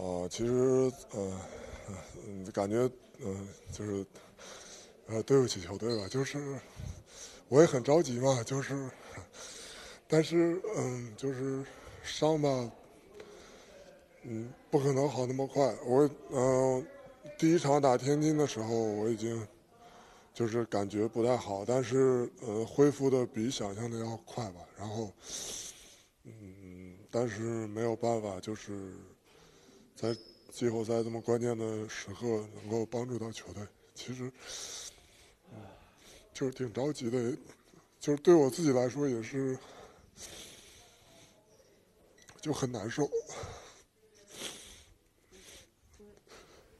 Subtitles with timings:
[0.00, 1.40] 啊，其实呃，
[2.26, 4.06] 嗯，感觉嗯，就是
[5.06, 6.58] 呃，对不起球队吧，就是
[7.48, 8.88] 我也很着急嘛，就是，
[10.08, 11.62] 但是嗯，就是
[12.02, 12.70] 伤吧，
[14.22, 15.76] 嗯，不可能好那么快。
[15.84, 16.86] 我嗯，
[17.38, 19.46] 第一场打天津的时候，我已经
[20.32, 24.60] 就是感觉不太好，但是呃，恢复的比想象的要快吧。
[24.78, 25.12] 然后
[26.24, 28.94] 嗯，但是没有办法，就是。
[30.00, 30.16] 在
[30.50, 33.62] 季后赛这么关键的时刻，能够帮助到球队，
[33.94, 34.32] 其实，
[36.32, 37.36] 就是挺着急的，
[38.00, 39.58] 就是对我自己来说也是，
[42.40, 43.06] 就很难受。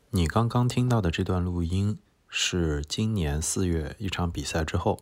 [0.08, 4.98] 你刚刚听到的这段录音，是今年四月一场比赛之后，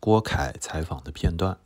[0.00, 1.58] 郭凯采访的片段。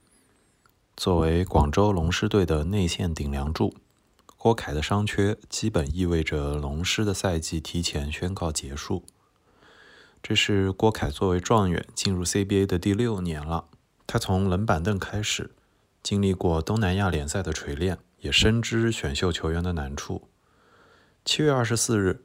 [0.96, 3.74] 作为广州龙狮队的内线顶梁柱。
[4.38, 9.04] 郭凯的伤缺基本意味着龙狮的赛季提前宣告结束。
[10.22, 13.64] 这是郭凯作为状元进入 CBA 的第六年了。
[14.06, 15.50] 他从冷板凳开始，
[16.04, 20.28] 经历过东南亚联赛的锤炼，也深知选秀球员的难处。
[21.24, 22.22] 七月二十四日，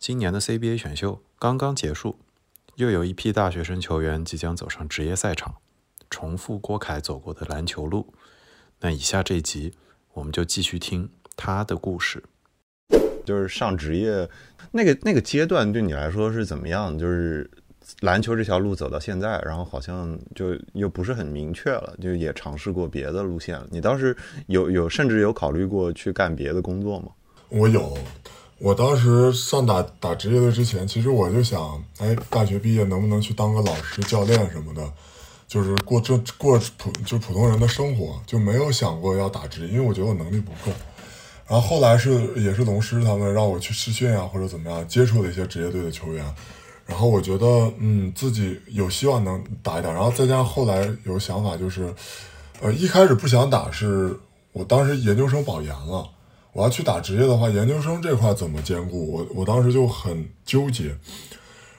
[0.00, 2.18] 今年的 CBA 选秀刚刚结束，
[2.74, 5.58] 又有一批大学生球员即将走上职业赛场，
[6.10, 8.12] 重复郭凯走过的篮球路。
[8.80, 9.74] 那以下这集，
[10.14, 11.10] 我们就继续听。
[11.36, 12.22] 他的故事，
[13.24, 14.28] 就是上职业
[14.70, 16.98] 那个那个阶段，对你来说是怎么样？
[16.98, 17.48] 就是
[18.00, 23.66] 篮球这条路走到现在，然后好像就又不是很明确了，就也尝试过别的路线了。
[23.70, 27.08] 你当时有有甚至有考虑过去干别的工作吗？
[27.50, 27.96] 我有，
[28.58, 34.82] 我当时上打打职业的之前，其实我就想，哎，大学毕业能不能去当个老师、教练什么的，
[35.46, 40.74] 就是过这过普就普通人的生活，就没有想过要打职业，因为我觉得我能力不够。
[41.46, 46.24] 然后后来是也是龙狮他们让我去试训啊，或者怎么样接触了一些职业队的球员，
[46.86, 47.46] 然后我觉得
[47.78, 51.94] 嗯自己有希望能打一打，然后再加上后来有想法就是，
[52.60, 54.18] 呃一开始不想打，是
[54.52, 56.08] 我当时研究生保研了，
[56.54, 59.12] 我要去打职业的话，研究生这块怎么兼顾？
[59.12, 60.96] 我我当时就很纠结，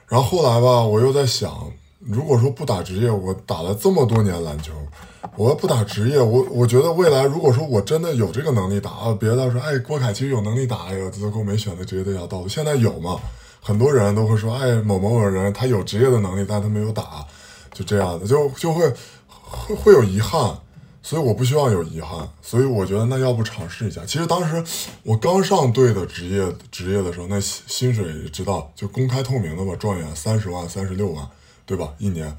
[0.07, 4.73] 然后后来吧，我又在想，如果说不打职业，我打了这么多年篮球。
[5.37, 12.47] 我不打职业，我我觉得未来如果说我真的有这个能力打啊，别到时候哎，郭凯其实有能力打，哎呦，这都没选择职业这条道路。
[12.47, 13.19] 现在有嘛？
[13.61, 17.25] 很多人都会说，哎，某某某人他有职业的能力，但他没有打，
[17.73, 18.87] 就这样的，就就会
[19.37, 20.57] 会会有遗憾。
[21.01, 24.03] 所以我不希望有遗憾，所以我觉得那要不尝试一下。
[24.05, 24.63] 其实当时
[25.03, 31.23] 我刚上队的职业职业的时候，那薪薪水知道就公开透明的嘛，状元三十万、三十六万。
[31.65, 31.91] 对吧？
[31.97, 32.31] 一年，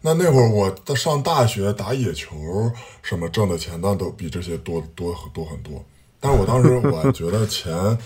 [0.00, 2.34] 那那会儿我上大学打野球，
[3.00, 5.80] 什么挣的钱那都比这些多多多很多。
[6.18, 7.96] 但是我当时我 觉得钱，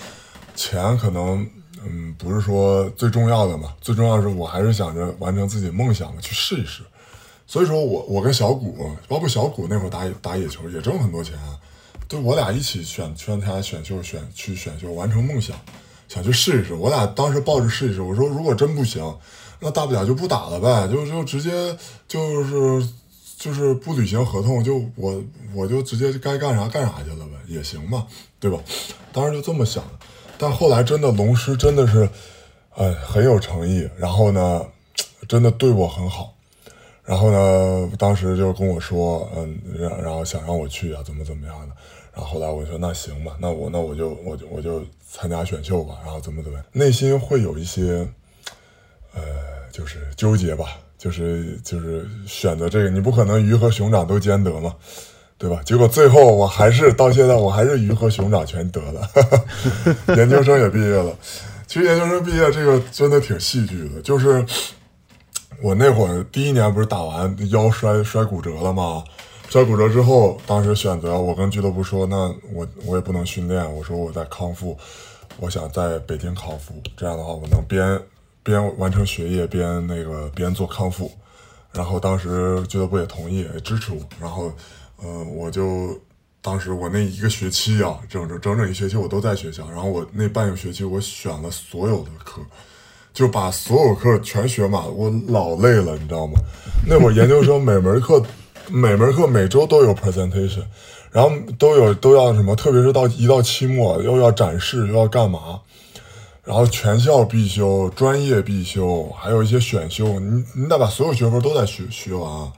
[0.54, 1.48] 钱可能
[1.82, 6.82] 嗯不是说最重要的嘛，最重要的是我还是想着完成自己梦想的去试一试。
[7.47, 11.38] 所以说我我跟小谷，包括小谷那会儿打打野球也挣很多钱，
[12.06, 15.56] 就我俩一起选参加选秀选去选秀完成梦想，
[16.06, 16.75] 想去试一试。
[16.75, 19.03] 我俩当时抱着试一试，我说如果真不行。
[19.61, 22.89] 那大不了就不打了呗，就就直接就是
[23.39, 25.22] 就是不履行合同，就我
[25.55, 28.06] 我就直接该干啥干啥去了呗，也行嘛，
[28.39, 28.59] 对吧？
[29.12, 29.91] 当时就这么想的，
[30.37, 32.09] 但后来真的龙狮真的是，
[32.75, 34.65] 哎，很有诚意，然后呢，
[35.27, 36.34] 真的对我很好，
[37.03, 41.75] 然后呢，当时就跟我说，嗯，然然后想让我去啊，怎么怎么样的，
[42.12, 48.06] 然后后来我说那行吧，那我那我就我就我就参加选秀吧，然后怎么怎么，内心会有一些。
[49.16, 49.22] 呃，
[49.72, 54.75] 就是纠结吧，就是就是选择这个，你不可能鱼和熊掌都兼得嘛，
[55.38, 55.60] 对吧？
[55.65, 59.10] 结果最后我还是到现在我还是鱼和熊掌全得了，
[60.16, 61.16] 研究生也毕业了。
[61.66, 64.44] 其实研究生毕业这个真的挺戏剧的，就是
[65.60, 69.03] 我那会儿第一年不是打完腰摔摔骨折了吗？
[69.48, 74.77] 摔骨折之后，当时选择我跟俱乐部说，那我我也不能训练，我说我在康复，
[75.38, 78.01] 我想在北京康复，这样的话我能边。
[78.47, 81.10] 边完成学业边那个边做康复，
[81.72, 84.53] 然后当时俱乐部也同意也支持我，然后，
[85.03, 86.01] 嗯，我就
[86.41, 92.41] 当时我那一个学期啊，整整整整一学期我都在学校，然后我那半个学期我选了所有的课，
[93.13, 96.34] 就把所有课全学满，我老累了，你知道吗？
[96.87, 98.22] 那会儿研究生每门课
[98.69, 100.63] 每门课每周都有 presentation，
[101.10, 105.60] 然后都有都要什么，特别是到一到期末又要展示又要干嘛。
[106.47, 112.53] 然后全校必修，专业必修，还有一些选修，你你得把所有学分都得学学完。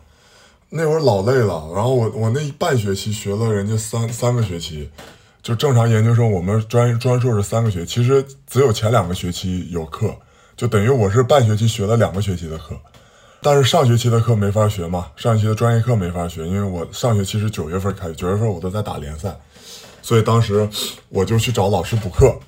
[0.69, 4.91] 那会儿老累了，然后我我那半学期学了人家三三个学期，
[5.43, 10.15] 就正常研究生，我们专专硕是三个学，其实只有前两个学期有课，
[10.55, 12.77] 就等于我是半学期学了两个学期的课。
[13.41, 19.35] 但是上学期的课没法学嘛，上学期的专业课没法学，因为我上学期是九月份开，九月份我都在打联赛，
[20.03, 20.69] 所以当时
[21.09, 22.39] 我就去找老师补课，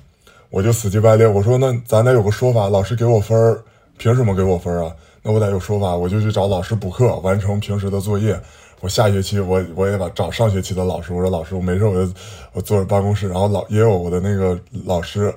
[0.51, 3.63] 我就死乞白赖，我说那咱得有个说法，老师给我分儿，
[3.97, 4.95] 凭什么给我分啊？
[5.23, 8.39] 那我得有说法，我就去找老师补课，完成平时的作业。
[8.81, 12.13] 我下学期我我也把找上学期的老师，我说老师我没事我就
[12.53, 15.33] 我坐着办公室，然后老也有我的那个老师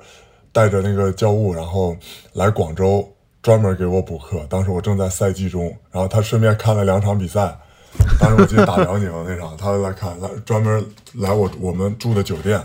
[0.52, 1.96] 带着那个教务，然后
[2.34, 3.08] 来广州。
[3.42, 7.54] 专门给我补课，当时我正在赛季中，然后他顺便看了两场比赛。
[8.18, 10.82] 当时我记得打辽宁那场，他来看，来专门
[11.12, 12.58] 来我我们住的酒店，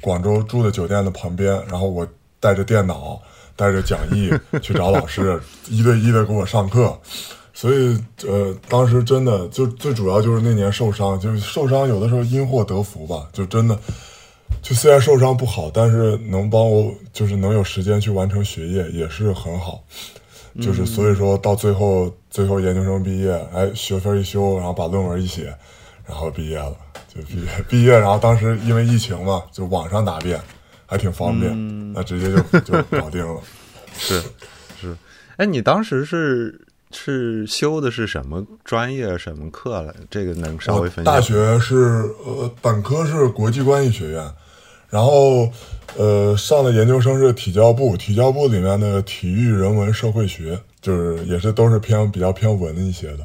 [0.00, 2.06] 广州住的酒店的旁边，然后我
[2.40, 3.20] 带着电脑，
[3.56, 4.30] 带着讲义
[4.62, 6.98] 去找老师，一对一的给我上课。
[7.52, 13.76] 所以，呃，当时真的就最主要就是那年受伤，就是受伤有的时候因祸得福吧，就真的。
[14.62, 19.82] 就虽然受伤不好，但是能帮我，就是能有时间去完成学业，也是很好。
[20.60, 25.54] 就是所以说到最后，最后研究生毕业，哎，学分一修，然后把论文一写，
[26.06, 26.74] 然后毕业了，
[27.08, 27.98] 就毕业毕业。
[27.98, 30.40] 然后当时因为疫情嘛，就网上答辩，
[30.86, 33.40] 还挺方便，那直接就就搞定了。
[33.98, 34.22] 是
[34.80, 34.96] 是，
[35.38, 36.60] 哎，你当时是
[36.92, 39.92] 是修的是什么专业、什么课来？
[40.08, 41.12] 这个能稍微分享？
[41.12, 44.24] 大学是呃，本科是国际关系学院。
[44.90, 45.52] 然后，
[45.98, 53.18] 呃，上的研究生是体教部，体教部里面的体育、人文、社会学，就是也是都是偏比较偏文一些的。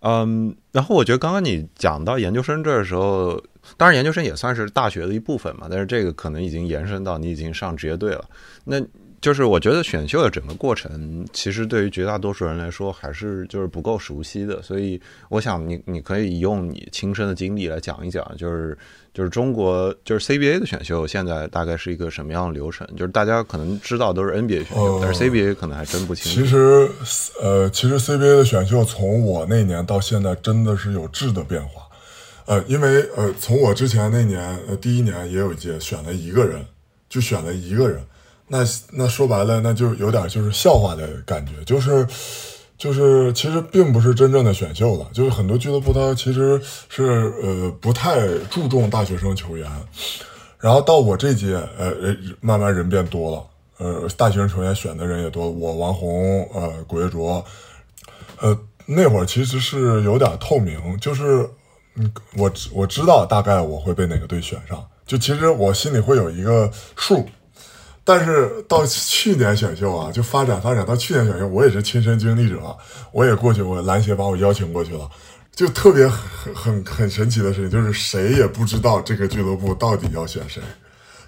[0.00, 3.42] 嗯，然后我觉得刚刚你讲到研究生这儿的时候，
[3.76, 8.24] 当然研究生也算是大学的一部分嘛，但是这个可能已经延伸到你已经上职业队了。
[8.64, 8.80] 那
[9.20, 18.76] 就是我觉得选秀的整个过程，其实对于绝大多数人来说还是就是不够熟悉的，所以我想你你可以用你亲身的经历来讲一讲，就是
[19.12, 22.86] 就是中国就是 CBA 的选秀现在大概是一个什么样的流程？
[22.96, 26.40] 就是大家可能知道都是 NBA 选秀，但是 CBA 可能还真不清楚。
[26.40, 26.88] 其实
[27.42, 31.82] 呃，其实 CBA 的选秀从我那年到现在真的是有质的变化，
[32.46, 36.64] 呃，因为呃，从我之前那年呃第一年也有一届选了一个人，
[37.10, 38.00] 就选了一个人。
[38.52, 38.58] 那
[38.90, 42.04] 那说白了，那就有点就是笑话的感觉，就是，
[42.76, 49.70] 就是其实并不是真正的选秀了，就是很多俱乐部它其实是呃不太注重大学生球员，
[50.58, 51.92] 然后到我这届，呃
[52.40, 53.46] 慢慢人变多了，
[53.78, 57.44] 呃大学生球员选的人也多，我王红，呃古月卓，
[58.40, 61.48] 呃那会儿其实是有点透明，就是
[61.94, 67.24] 嗯我我知道大概我会被哪个队选上，就其实我心里会有一个数。
[68.02, 72.58] 但是到去年选秀啊，就发展发展到去年选秀，我也是亲身经历者，
[73.12, 75.08] 我也过去，我篮协把我邀请过去了，
[75.54, 80.60] 就特别很很很神奇的事情，就是谁也不知道这个俱乐部到底要选谁，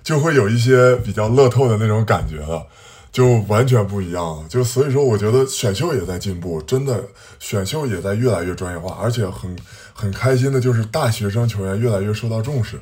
[0.02, 2.66] 就会有一些比较乐透的那种感觉了，
[3.12, 4.44] 就完全不一样了。
[4.48, 7.04] 就所以说，我觉得选秀也在进步，真的
[7.38, 9.54] 选秀也在越来越专业化，而且很
[9.92, 12.80] 很开心的就是大学生球员越来越受到重视。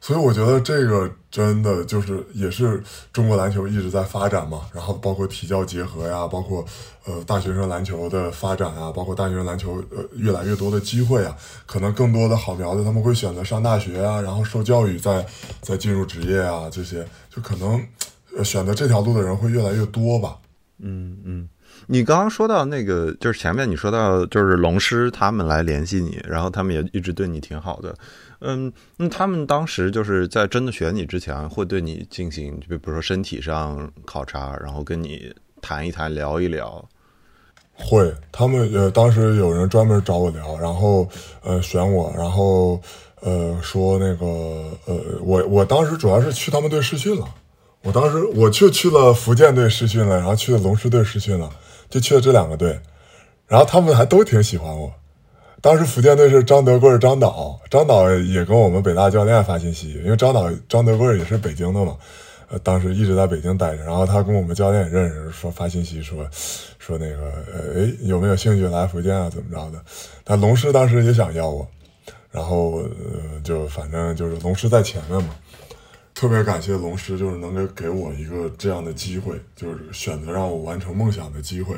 [0.00, 6.64] 所以我觉得这个真的就是也是中国篮球一直在发展嘛，然后包括体教结合呀，包括
[7.04, 11.36] 呃大学生篮球的发展啊，包括大学生篮球呃越来越多的机会啊，
[11.66, 15.26] 可能更多的好苗子他们会选择上大学啊，然后受教育再
[15.60, 17.84] 再进入职业啊，这些就可能
[18.44, 20.36] 选择这条路的人会越来越多吧。
[20.78, 21.48] 嗯嗯。
[21.86, 27.94] 你刚刚说到那个，就是前面你说到，就是龙狮他们来联系你，然后他们也一直对你挺好的，
[28.40, 36.84] 嗯，那他们当时就是在真的选你之前，会对你进行，就比如说身体上考察，然后跟你谈一谈，聊一聊。
[37.72, 41.08] 会，他们呃，当时有人专门找我聊，然后
[41.42, 42.80] 呃选我，然后
[43.20, 44.26] 呃说那个
[44.86, 47.26] 呃，我我当时主要是去他们队试训了，
[47.82, 51.50] 我当时我就去了福建队试训了，然后去了龙狮队试训了。
[51.90, 52.78] 就去了这两个队，
[53.46, 54.92] 然后他们还都挺喜欢我。
[55.60, 61.96] 当时福建队是张德贵、张导，张导也跟我们北大教练发信息，因为张导、张德贵也是北京的嘛，
[62.48, 63.82] 呃，当时一直在北京待着。
[63.82, 66.24] 然后他跟我们教练也认识，说发信息说
[66.78, 69.28] 说那个，呃，哎，有没有兴趣来福建啊？
[69.28, 69.82] 怎么着的？
[70.22, 71.66] 但龙狮当时也想要我，
[72.30, 75.34] 然后呃，就反正就是龙狮在前面嘛。
[76.14, 81.76] 特别感谢龙狮，就是能给给我一个这样的机会，就是选择让我完成梦想的机会。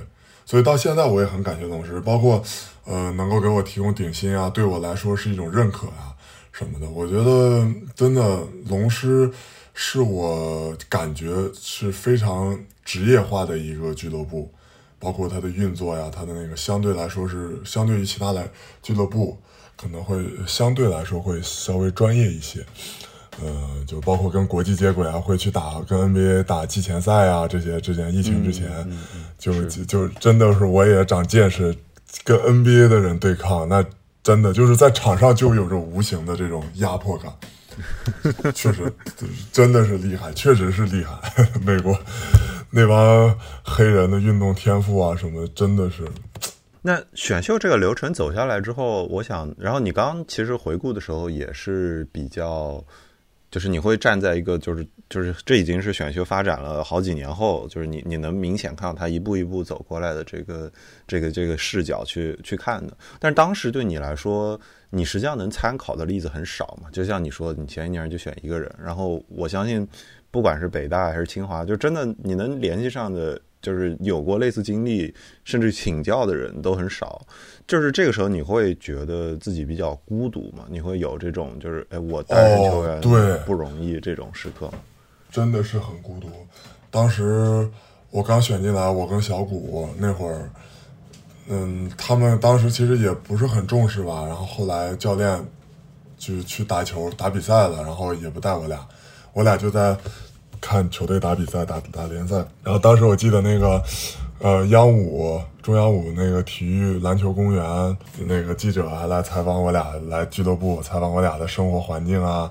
[0.50, 2.42] 所以到现在我也很感谢龙狮，包括
[2.84, 6.10] 呃能够给我提供顶薪啊，对我来说是一种认可啊
[6.50, 6.90] 什么的。
[6.90, 7.64] 我觉得
[7.94, 9.30] 真的龙狮
[9.74, 14.52] 是我感觉是非常职业化的一个俱乐部，
[14.98, 18.50] 包括它的运作呀，它的那个相对来说是相对于其他来
[18.82, 19.38] 俱乐部
[19.76, 22.66] 可能会相对来说会稍微专业一些。
[23.42, 28.68] 呃，就包括跟国际接轨啊，会去打跟 NBA 打季前赛啊，这些之前疫情之前，
[29.38, 31.74] 就就真的是我也长见识，
[32.22, 33.84] 跟 NBA 的人对抗，那
[34.22, 37.32] 真的就是在场上就有着无形的这种压迫感，
[38.52, 38.92] 确实
[39.50, 41.18] 真的是厉害，确实是厉害。
[41.64, 41.98] 美国
[42.70, 46.06] 那帮黑人的运动天赋啊，什么真的是。
[46.82, 52.84] 那选秀这个流程走下来之后，我想，然后你刚其实回顾的时候也是比较。
[53.50, 60.70] 就是你会站在一个，就是就是这已经是选秀发展了好几年后，就是你你能明显看到他一步一步走过来的这个
[61.06, 62.96] 这个这个视角去去看的。
[63.18, 66.88] 但是当时对你来说，你实际上能参考的例子很少嘛？
[66.92, 69.86] 就像你说，你前一年就选一个人，然后我相信，
[70.30, 73.40] 不管是北大还是清华，就真的你能联系上的。
[73.62, 75.14] 就是有过类似经历，
[75.44, 77.20] 甚至请教的人都很少。
[77.66, 80.64] 就是这个时候，你会觉得自己比较孤独吗？
[80.68, 84.70] 你会有这种就是哎，我单身球员对不容易这种时刻？
[85.30, 86.28] 真的是很孤独。
[86.90, 87.68] 当时
[88.10, 90.50] 我刚选进来，我跟小谷那会儿，
[91.48, 94.24] 嗯，他们当时其实也不是很重视吧。
[94.26, 95.38] 然后后来教练
[96.16, 98.88] 就去打球打比赛了，然后也不带我俩，
[99.32, 99.96] 我俩就在。
[100.60, 102.36] 看球队打比赛，打打联赛。
[102.62, 103.82] 然后当时我记得那个，
[104.40, 112.50] 呃，央五中央五那个体育篮球公园那个记者还来采访我俩，来俱乐部采访我俩的生活环境啊，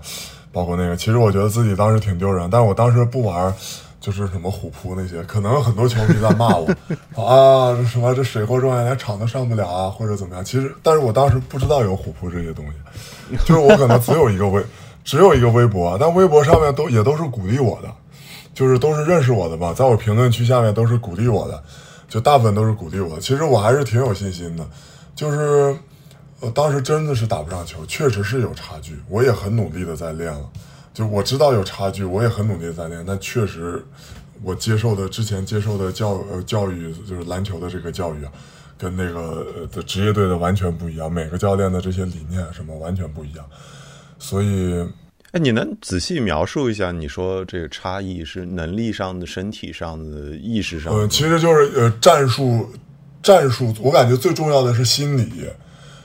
[0.51, 0.95] 包括那个。
[0.95, 3.53] 其实我觉得自己当时挺丢人，但是我当时不玩，
[3.99, 6.67] 就是什么虎扑那些，可能很多球迷在骂我
[7.15, 10.43] 啊，这什么这水货状元连场都上不了啊，或者怎么样。
[10.43, 14.63] 其实，但是我当时不知道有虎扑这些东西，就是我可能只有一个微。
[15.03, 17.91] 只有一个微博，但微博上面都也都是鼓励我的，
[18.53, 21.63] 就是都是认识我的吧，在我评论区下面都是鼓励我的，
[22.07, 23.19] 就大部分都是鼓励我。
[23.19, 24.67] 其实我还是挺有信心的，
[25.15, 25.75] 就是
[26.41, 30.49] 呃当时真的是打不上球，确实是有差距，我也很努力的在练了。
[30.93, 33.85] 就我知道有差距，我也很努力在练，但确实
[34.43, 38.31] 我接受的之前接受的教呃教育就是篮球的这个教育啊，
[38.77, 43.45] 跟那个的职业队的完全不一样，每个教练的这些理念什么完全不一样。
[44.19, 44.85] 所以，
[45.31, 46.91] 哎，你能仔细描述一下？
[46.91, 51.05] 你说这个差异是能力上的、身体上的、意识上的？
[51.05, 52.69] 嗯，其实就是呃，战术，
[53.23, 53.73] 战术。
[53.79, 55.45] 我感觉最重要的是心理，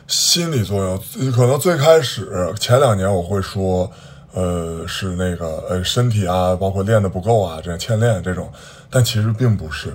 [0.07, 1.33] 心理作用。
[1.33, 3.91] 可能最开始前两年我会说，
[4.33, 8.51] 呃，是那个呃身体啊，包括练的不够啊，这样欠练这种。
[8.89, 9.93] 但其实并不是。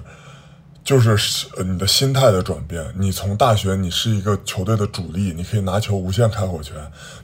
[0.90, 2.84] 就是你的心态的转变。
[2.98, 6.76] 你从大学，你是一个球队的主力，你可以拿球无限开火权。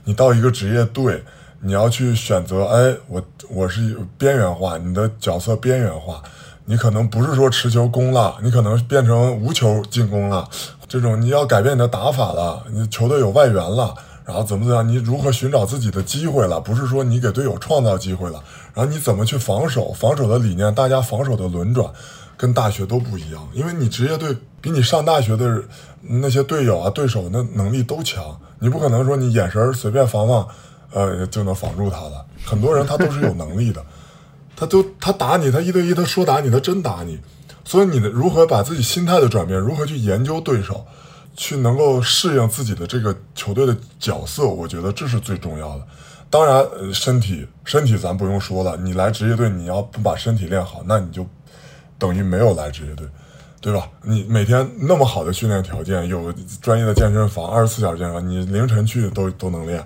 [0.04, 1.20] 你到一个职业队，
[1.58, 6.22] 你要去选择，哎，我我是边缘化，你的角色边缘化。
[6.66, 10.48] 你可能不是说持球攻了，你可能变成无球进攻了。
[10.86, 13.92] 这种你要改变你的打法了，你球队有外援了，
[14.24, 14.88] 然后怎么怎么样？
[14.88, 16.60] 你如何寻找自己的机会了？
[16.60, 18.40] 不是说你给队友创造机会了，
[18.74, 19.92] 然后你怎么去防守？
[19.92, 21.90] 防守的理念，大家防守的轮转。
[22.36, 25.62] 跟大学都不一样，因为你职业队比你上大学的
[26.02, 30.46] 那些队友啊、对手那能力都强，你不可能说你眼神随便防防，
[30.92, 32.24] 呃，就能防住他了。
[32.44, 33.84] 很多人他都是有能力的，
[34.54, 37.18] 他都他打你，他一对一他说打你，他真打你。
[37.64, 40.86] 所以你的如何把自己心态的转变，如何去研究对手，
[41.34, 45.86] 去能够适应自己的这个球队的角色，我觉得这是最重要的。
[46.28, 51.26] 当然，身体身体咱不用说了，你来职业队，你要不把身体练好，那你就。
[51.98, 53.06] 等于没有来职业队，
[53.60, 53.88] 对吧？
[54.02, 59.84] 你每天那么好的训练条件，有专业的健身房，二十四小时健身房，你凌晨去都都能练，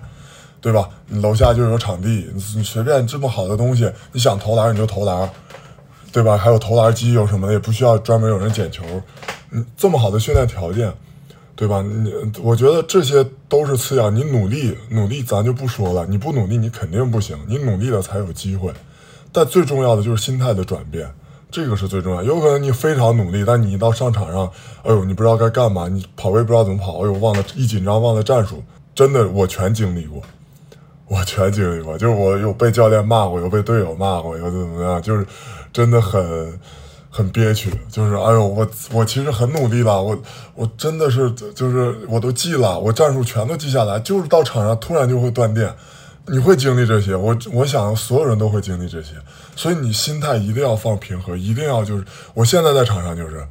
[0.59, 0.89] 对吧？
[1.07, 5.29] 你楼下就有场地，你随便这么好的东西，你想投篮你就投篮，
[6.11, 6.37] 对吧？
[6.37, 8.83] 还有投篮机有什么的，也不需要专门有人捡球，
[9.51, 10.93] 嗯，这么好的训练条件，
[11.55, 11.81] 对吧？
[11.81, 18.71] 你我觉得这些都是次要，你努力努力咱就不说了，你不努力你肯定不行，你努力了才有机会，
[19.31, 21.09] 但最重要的就是心态的转变。
[21.51, 24.49] 这个是最重要，有可能你非常努力，但你一到上场上，
[24.83, 28.63] 哎呦，你不知道该干嘛，你跑位不知道怎么跑，哎呦，忘了，一紧张忘了战术，
[28.95, 30.21] 真的，我全经历过，
[31.07, 35.27] 我全经历过，就是我有被教练骂过，有被队友骂过，有怎么样，就是
[35.73, 36.59] 真的很
[37.09, 40.17] 很憋屈，就是哎呦，我我其实很努力了，我
[40.55, 45.73] 我真的是就是我都记了，我战术全都记下来，就是到场上突然就会断电。
[46.27, 49.15] 你会经历这些，我我想所有人都会经历这些，
[49.61, 52.03] 所以你心态一定要放平和，一定要就是
[52.33, 53.45] 我现在在场上就是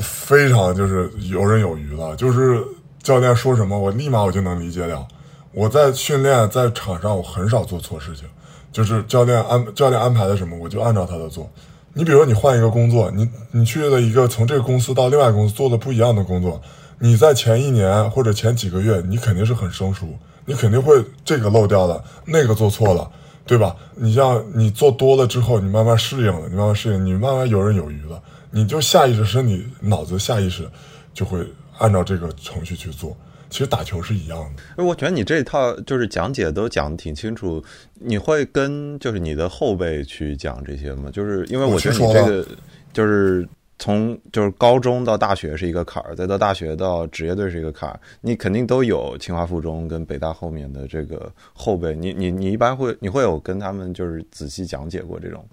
[0.00, 2.64] 非常就是游刃有余了，就是
[3.02, 5.04] 教练说什么我立马我就能理解了。
[5.52, 8.28] 我在训练在场上我很少做错事情，
[8.70, 11.50] 就是教练安教练安排的什么我就按照他的做。
[11.92, 16.62] 你比如你换一个工作，你你去了一个从这个公司到另外公司做的不一样的工作，
[17.00, 23.10] 你在前一年或者前几个月，你肯定是很生疏，你肯定会这个漏掉了，那个做错了，
[23.46, 23.76] 对吧？
[23.94, 30.68] 你像你做多了之后，你慢慢适应了，你慢慢适应，你慢慢游刃有余了，你就下意识身体脑子下意识
[31.14, 31.46] 就会
[31.78, 33.16] 按照这个程序去做。
[33.48, 34.84] 其实打球是一样的。
[34.84, 37.62] 我觉得你这套就是讲解都讲的挺清楚。
[38.00, 41.08] 你会跟就是你的后辈去讲这些吗？
[41.12, 42.46] 就是因为我觉得你这个
[42.92, 51.94] 就是从就是高中到大学是一个坎儿，再到大学到职业队是一个坎儿，你肯定都有清华附中跟北大后面的这个后辈。
[51.94, 55.44] 你你你一般会你会有跟他们就是仔细讲解过这种？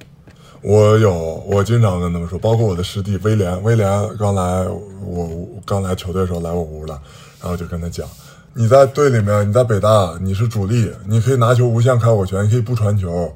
[0.62, 3.88] 我有，我经常跟他们说，包括我的师弟威廉，威廉
[4.18, 4.66] 刚来
[5.06, 5.30] 我
[5.66, 7.02] 刚来球队的时候来我屋了。
[7.42, 8.08] 然后就跟他讲，
[8.54, 13.36] 你在队里面，你在北大，你是主力，你可以拿球无限开火权，你可以不传球，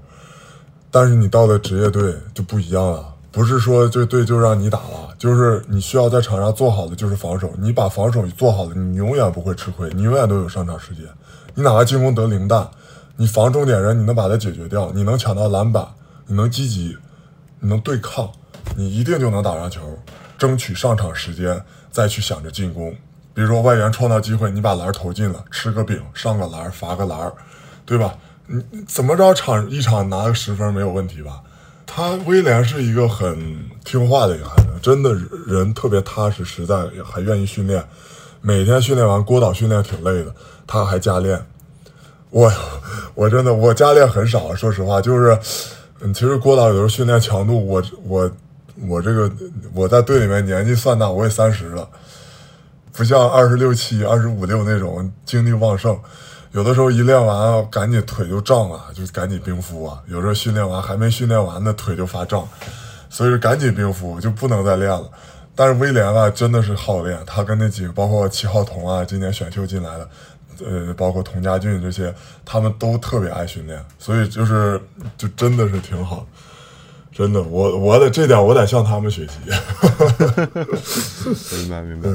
[0.90, 11.06] 但是你到了职业队就不一样了，不是说这队就让你打了，就是你需要在场上做好的就是防守，你把防守做好了，你永远不会吃亏，你永远都有上场时间，
[11.54, 12.68] 你哪怕进攻得零蛋，
[13.16, 15.88] 你防重点人，你能把它解决掉，你能抢到篮板，
[16.26, 16.98] 你能积极，
[17.60, 18.28] 你能对抗，
[18.76, 19.82] 你一定就能打上球，
[20.36, 22.92] 争取上场时间，再去想着进攻。
[23.36, 27.32] 比如说外援创造机会，你把篮投进了，吃个饼，上个篮，罚个篮，
[27.86, 28.16] 对吧？
[28.48, 31.44] 你怎么着场一场拿个十分没有问题吧？
[31.88, 35.16] 他威廉是一个很听话的一个孩子，真的
[35.48, 37.84] 人特别踏实，实在还愿意训练。
[38.42, 40.36] 每天训练完，郭导训练挺累的，
[40.68, 41.44] 他还加练。
[42.30, 42.52] 我
[43.16, 45.40] 我真的我加练很少，说实话，就是
[46.02, 48.32] 嗯，其实郭导有时候训练强度，我我
[48.88, 49.32] 我这个
[49.74, 51.90] 我在队里面年纪算大，我也三十了。
[52.94, 56.00] 不像二十六七、二十五六那种精力旺盛，
[56.58, 60.02] 有的时候一练完赶紧腿就胀啊，就赶紧冰敷啊。
[60.08, 62.50] 有时候训练完还没训练完呢，腿就发胀，
[63.12, 65.08] 所以说赶紧冰敷就不能再练了。
[65.56, 70.10] 但是威廉啊，真的是好练，他跟那几个包括七号童啊，今年选秀进来的，
[70.66, 72.12] 呃，包括童家俊这些，
[72.44, 74.82] 他们都特别爱训练，所以就是
[75.16, 76.26] 就真的是挺好，
[77.14, 79.34] 真的，我我得这点我得向他们学习。
[81.56, 82.10] 明 白明白。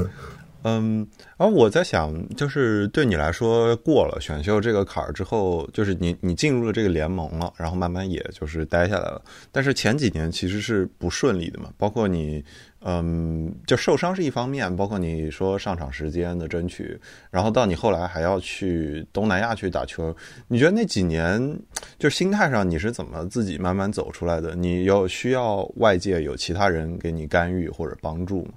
[0.64, 9.20] 嗯，而我在想，就是对你来说，过了选秀这个坎儿之后，就是你你进入了这个联盟了，然后慢慢也就是待下来了。
[9.50, 12.44] 但是前几年其实是不顺利的嘛，包括你，
[12.82, 16.96] 嗯，就受伤是一方面，包括你说上场时间的争取，
[17.30, 20.14] 然后到你后来还要去东南亚去打球，
[20.46, 21.58] 你觉得那几年
[21.98, 24.54] 就心态上你是怎么自己慢慢走出来的？
[24.54, 28.52] 你有需要外界有其他人给你干预或者帮助吗？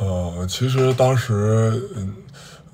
[0.00, 1.78] 呃，其实当时，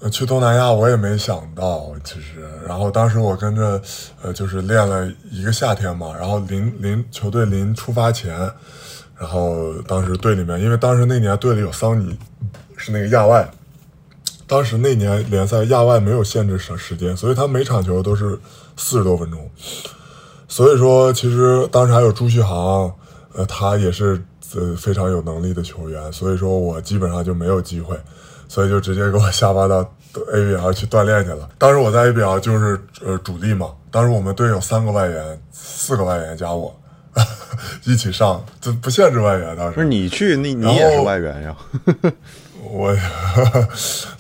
[0.01, 3.83] 嗯，去东南亚我也没想到，其实，然后当时我跟着，
[4.23, 8.33] 呃，就是练了一个夏天嘛，然后临临球队临出发前，
[9.19, 12.17] 然后当时队里面，因为当时那年队里有桑尼，
[12.77, 13.51] 是那个亚外，
[14.47, 18.39] 当时那年联赛亚外没有限制时时间，所以他每场球都是
[18.77, 19.51] 四十多分钟，
[20.47, 22.95] 所以说其实当时还有朱旭航，
[23.35, 24.25] 呃，他也是。
[24.55, 27.99] 呃，非常有能力的球员，所以说我基本上就没有机会，
[28.49, 29.83] 所以就直接给我下发到
[30.33, 31.49] ABL 去锻炼去了。
[31.59, 36.75] 当时我在 ABL 就是呃主力嘛，当时我们队有三个外援，四个外援加我
[37.85, 39.57] 一起上，这不限制外援。
[39.57, 41.57] 当时不是你去，你你也是外援呀？
[42.63, 42.97] 我，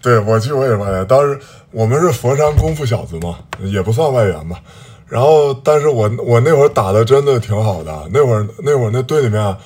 [0.02, 1.06] 对我去我也是外援。
[1.06, 1.38] 当时
[1.70, 4.60] 我们是佛山功夫小子嘛，也不算外援吧。
[5.06, 9.56] 然后，但是我我那会儿打的真的挺好的，那会儿那会儿那队里面。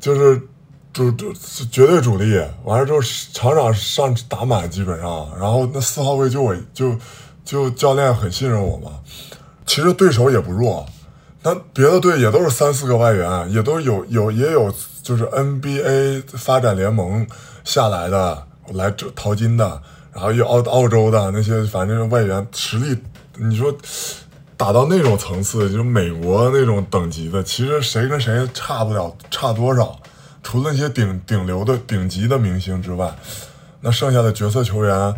[0.00, 0.40] 就是
[0.92, 1.32] 主主
[1.70, 3.00] 绝对主力，完了之后
[3.32, 6.96] 场场上打满基本上，然后那四号位就我就
[7.44, 8.92] 就教练很信任我嘛。
[9.66, 10.86] 其实对手也不弱，
[11.42, 17.26] 那别的队也都是三四个外援，也都有有也有就是 NBA 发展联盟
[17.64, 19.82] 下来的来这淘金的，
[20.12, 22.98] 然后有澳澳洲的那些反正外援实力，
[23.36, 23.74] 你说。
[24.58, 29.96] 打到那种层次，就是美国那种等级的，其实谁跟谁差不了差多少，
[30.42, 33.16] 除了那些顶顶流的顶级的明星之外，
[33.80, 35.14] 那剩下的角色球员，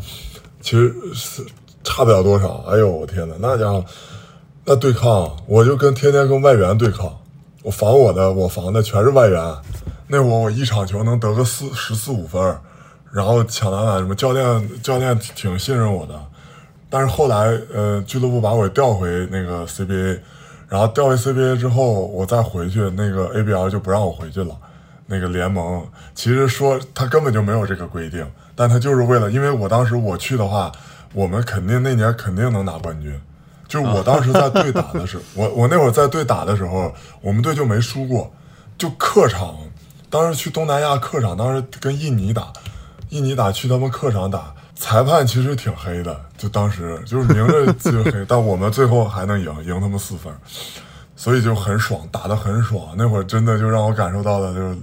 [0.61, 1.42] 其实是
[1.83, 2.66] 差不了多少。
[2.68, 3.83] 哎呦，我天哪，那家伙，
[4.66, 7.18] 那对抗，我就跟天天跟外援对抗，
[7.62, 9.42] 我防我的，我防的全是外援。
[10.09, 12.59] 那会我一场球能得个四十四五分，
[13.11, 16.14] 然后抢篮板什么，教练教练挺信任我的。
[16.90, 20.18] 但是后来，呃，俱乐部把我调回那个 CBA，
[20.68, 24.55] 然后调回 CBA 之后，我再回去，那个 ABL 就不让我回去了。
[25.07, 28.24] 那个联盟其实说他根本就没有这个规定，
[28.55, 30.70] 但他就是为了，因为我当时我去的话，
[31.12, 33.20] 我们肯定那年肯定能拿冠军。
[33.68, 38.33] 就我当时在队打的时候，我我那会儿在队打的时候，我们队就没输过，
[38.76, 39.57] 就客场，
[40.09, 42.53] 当时去东南亚客场，当时跟印尼打，
[43.11, 50.32] 印尼打去他们客场打，裁判其实挺黑的，就当时就是明着 就黑，但我们最后还能赢，赢他们四分，
[51.14, 52.94] 所以就很爽，打得很爽。
[52.96, 54.76] 那会儿真的就让我感受到了就是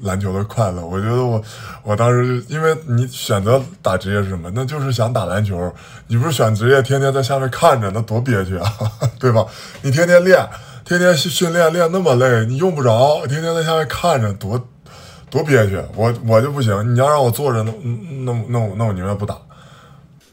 [0.00, 0.84] 篮球的快乐。
[0.84, 1.40] 我觉得我
[1.84, 4.50] 我当时就因为你选择打职业是什么？
[4.52, 5.72] 那就是想打篮球。
[6.08, 8.68] 你不是选职业，天天在下面看着，那多憋屈啊，
[9.20, 9.46] 对吧？
[9.82, 10.44] 你天天练，
[10.84, 14.68] 天天训练练那么累，你用不着，天天在下面看着，多
[15.36, 15.80] 多憋屈。
[15.94, 17.72] 我我就不行，你要让我坐着，那
[18.24, 19.36] 那那我那我宁愿不打。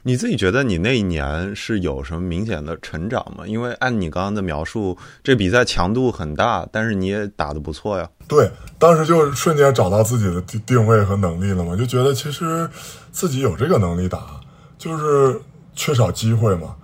[0.06, 3.48] 你自己觉得你那一年是有什么明显的成长吗？
[3.48, 8.10] 因为按你刚刚的描述，这比赛强度很大，但是你也打得不错呀。
[8.28, 12.70] 对，当时就瞬间找到自己的定定位和能力了嘛，就觉得其实
[13.14, 14.20] 自己有这个能力打，
[14.78, 15.40] 就是
[15.74, 16.76] 缺少机会嘛。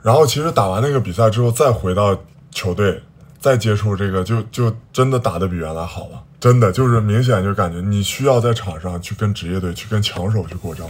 [0.00, 2.16] 然后其实打完那个比赛之后，再回到
[2.52, 3.02] 球队，
[3.40, 6.22] 再接触这个，就就真的打得比原来好了。
[6.38, 10.84] 真的就是明显就感觉你需要在场上去跟职业队去跟强手去过招。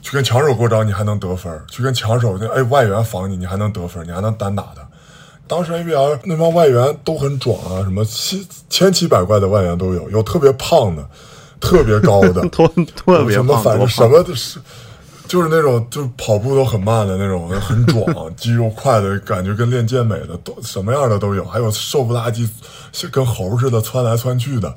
[0.00, 4.86] 去跟强手过招，你还能得分；去跟强手那哎外援防你，你还能得分，你还能单打的。
[5.48, 11.04] 当时 ABL 那帮外援都很壮啊，什么七千奇百怪的外援都有，有特别胖的，
[11.58, 14.60] 特别高的， 特特别什么，反正什么都是，
[15.28, 22.48] 就是那种就是跑步都很慢的那种，很壮，肌肉快的感觉跟练健美的都什么样的都有，还有瘦不拉几，
[23.12, 24.74] 跟猴似的窜来窜去的，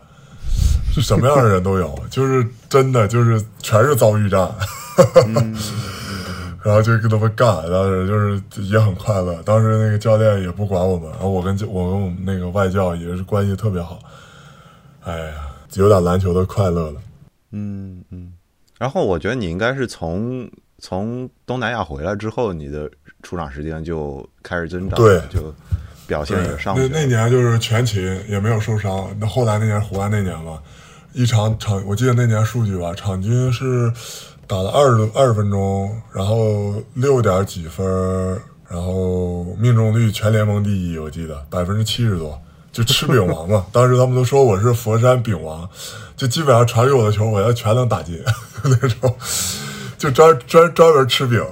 [0.93, 4.53] 是什么样的人都有，就是真的就是全是遭遇战。
[6.63, 9.41] 然后就跟他们干，当时就是也很快乐。
[9.41, 13.97] 当时那个教练也不管我们，然后我跟教我跟我们那个外教也是关系特别好。
[15.03, 15.33] 哎呀，
[15.73, 17.01] 有点篮球的快乐了。
[17.51, 18.31] 嗯嗯。
[18.81, 22.89] 然后我觉得你应该是从从东南亚回来之后，你的
[23.21, 25.53] 出场时间就开始增长，对就
[26.07, 26.75] 表现也上。
[26.75, 29.15] 那那年就是全勤，也没有受伤。
[29.19, 30.59] 那后来那年湖南那年嘛，
[31.13, 33.93] 一场场我记得那年数据吧，场均是
[34.47, 37.85] 打了二十二十分钟，然后六点几分，
[38.67, 42.41] 然后命中率全联盟第一，我记得百分之七十多，
[42.71, 43.65] 就吃饼王嘛。
[43.73, 45.67] 当时他们都说我是佛山饼王，
[46.15, 48.19] 就基本上传给我的球，我要全能打进
[48.63, 49.15] 那种，
[49.97, 51.43] 就专专专门吃饼。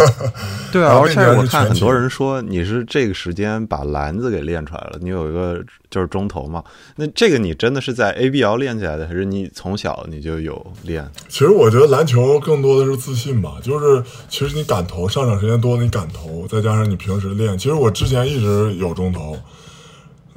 [0.70, 5.58] 对啊，而且我看很多人说你是这个时间把篮子给练出来了，你有一个
[5.90, 6.62] 就是中投嘛。
[6.96, 11.10] 那这个你真的是在 ABL 练起来的，还是你从小你就有练？
[11.28, 19.38] 其实我觉得篮球更多的是自信吧，就是其实你敢投，上场时间多你敢投，再加上你平时练，其实我之前一直有中投，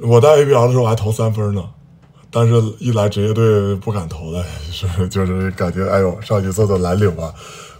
[0.02, 1.64] 我在 ABL 的时候还投三分呢，
[2.30, 7.32] 但是一来职业队不敢投了， 是就是感觉哎呦上去做做蓝领吧。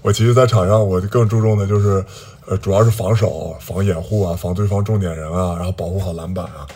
[0.03, 2.05] 我其实，在场上我更注重的就是，
[2.47, 6.67] 呃，主要是防守、防掩护啊，防对方重点人啊，然后保护好篮板啊。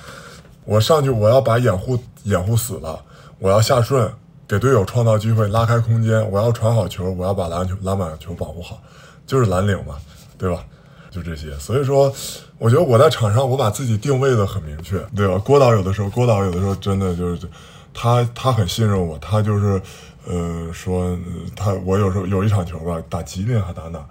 [0.65, 3.01] 我上去我要把掩护掩护死了，
[3.41, 4.09] 我要下顺，
[4.47, 8.81] 给队友创造机会，拉开空间，我要传好球，我要把篮球篮板球保护好，
[9.27, 9.97] 就是蓝领嘛，
[10.39, 10.65] 对吧？
[11.11, 11.51] 就这些。
[11.59, 12.13] 所以说，
[12.59, 15.39] 我觉得我在场上我把自己定位的很明确，对吧？
[15.39, 17.49] 郭导有的时候，郭导有的时候真的就是
[17.93, 19.81] 他他很信任我，他就是
[20.27, 21.17] 呃说
[21.55, 24.05] 他我有时候有一场球吧，打吉林还打哪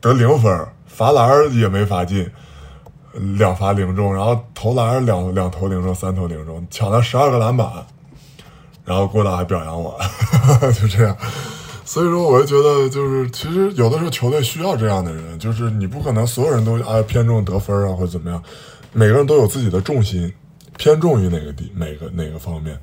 [0.00, 2.30] 得零分，罚篮也没罚进。
[3.38, 7.66] 两罚零中，然后投篮两两投零中，三投零中，抢了十二个篮板，
[8.84, 9.98] 然后郭导还表扬我，
[10.78, 11.16] 就这样。
[11.86, 18.42] 所以说，我就觉得，就是其实有的时候球队需要这样的人，就是你不可能所有人都啊偏重得分啊或者怎么样，
[18.92, 20.30] 每个人都有自己的重心，
[20.76, 22.76] 偏重于哪个地哪个哪个方面。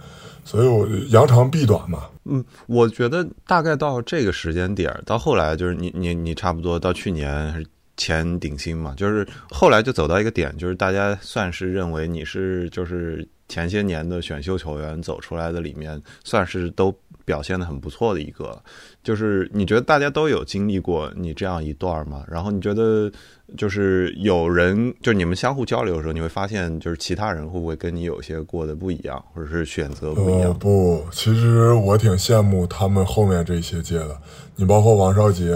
[0.45, 7.65] 所以我扬长避短嘛，嗯，我觉得大概到这个时间点，到后来就是你你你差不多到去年还是
[7.97, 18.61] 前顶薪嘛，就是后来就走到一个点，就是大家算是认为你是就是前些年的选秀球员走出来的里面，算是都表现的很不错的一个。
[19.03, 22.23] 就是你觉得大家都有经历过你这样一段吗？
[22.27, 23.11] 然后你觉得
[23.57, 30.57] 就是有人，就是你们相互交流的时候，你会发现就是其他人会不会跟你有些过得不一样，或者是选择不一呃样？
[30.57, 34.17] 不，其实我挺羡慕他们后面这些届的，
[34.55, 35.53] 你包括王少杰，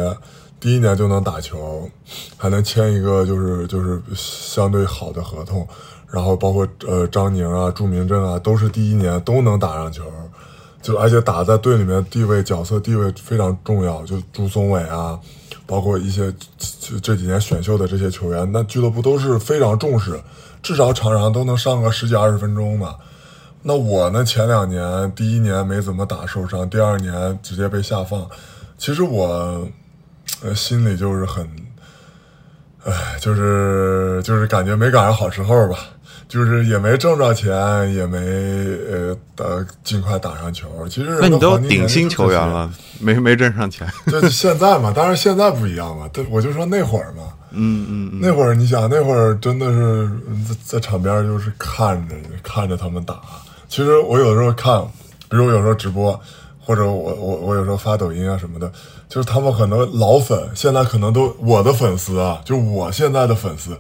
[0.60, 1.89] 第一年就能打球，
[2.36, 5.65] 还能签一个就是就是相对好的合同，
[6.12, 10.03] 然后包括呃张宁啊、祝明正啊，都是第一年都能打上球，
[10.88, 15.19] 就而且打在队里面地位角色地位非常重要，就朱松伟啊，
[15.65, 20.17] 包括一些这这几年选秀的这些球员，那俱乐部都是非常重视，
[20.63, 22.95] 至少场上都能上个十几二十分钟的。
[23.63, 24.23] 那我呢？
[24.23, 28.26] 前两年第一年没怎么打，受伤；第二年直接被下放。
[28.78, 29.67] 其实我，
[30.56, 31.45] 心里就是很，
[32.86, 35.80] 唉，就是就是感觉没赶上好时候吧，
[36.28, 37.50] 就是也没挣着钱，
[37.94, 39.46] 也没呃打
[39.84, 40.68] 尽快打上球。
[40.90, 43.88] 其实那你都顶薪球员了，没没挣上钱。
[44.08, 46.08] 就是现在嘛，当然现在不一样嘛。
[46.12, 53.22] 对，我就说那会儿嘛，嗯嗯嗯，那会儿你想，那会儿真的是嗯在在场边就是看着看着他们打。
[53.70, 54.82] 其实我有的时候看，
[55.30, 56.20] 比如我有时候直播，
[56.60, 58.70] 或者我我我有时候发抖音啊什么的，
[59.08, 63.78] 就是他们很多老粉，现在可能都我的粉丝啊，就我现在的粉丝，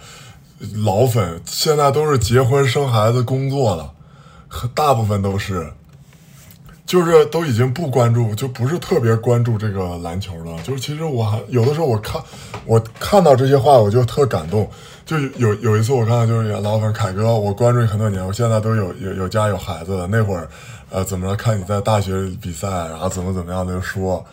[0.75, 3.93] 老粉现在都是结婚生孩子工作了，
[4.73, 5.71] 大部分都是。
[6.85, 10.57] 就是都已经不关注，就不是特别关注这个篮球了。
[10.63, 12.23] 就是其实我还有的时候我看
[12.65, 14.65] 我看到这些话，我就特感动。
[15.05, 20.07] 就有有一次我看到就是老粉凯哥，我关注你很多年，我现在都有有有家有孩子了。
[20.07, 20.47] 那会儿，
[20.89, 24.25] 呃，怎么着看你在大学比赛，然后怎么怎么样的就说，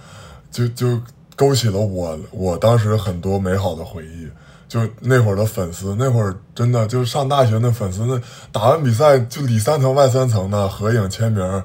[0.52, 1.00] 就就
[1.34, 4.28] 勾起了我我当时很多美好的回忆。
[4.74, 11.62] 就那会儿的粉丝，那会儿真的就上大学那粉丝，那打完比赛就里三层外三层的合影签名，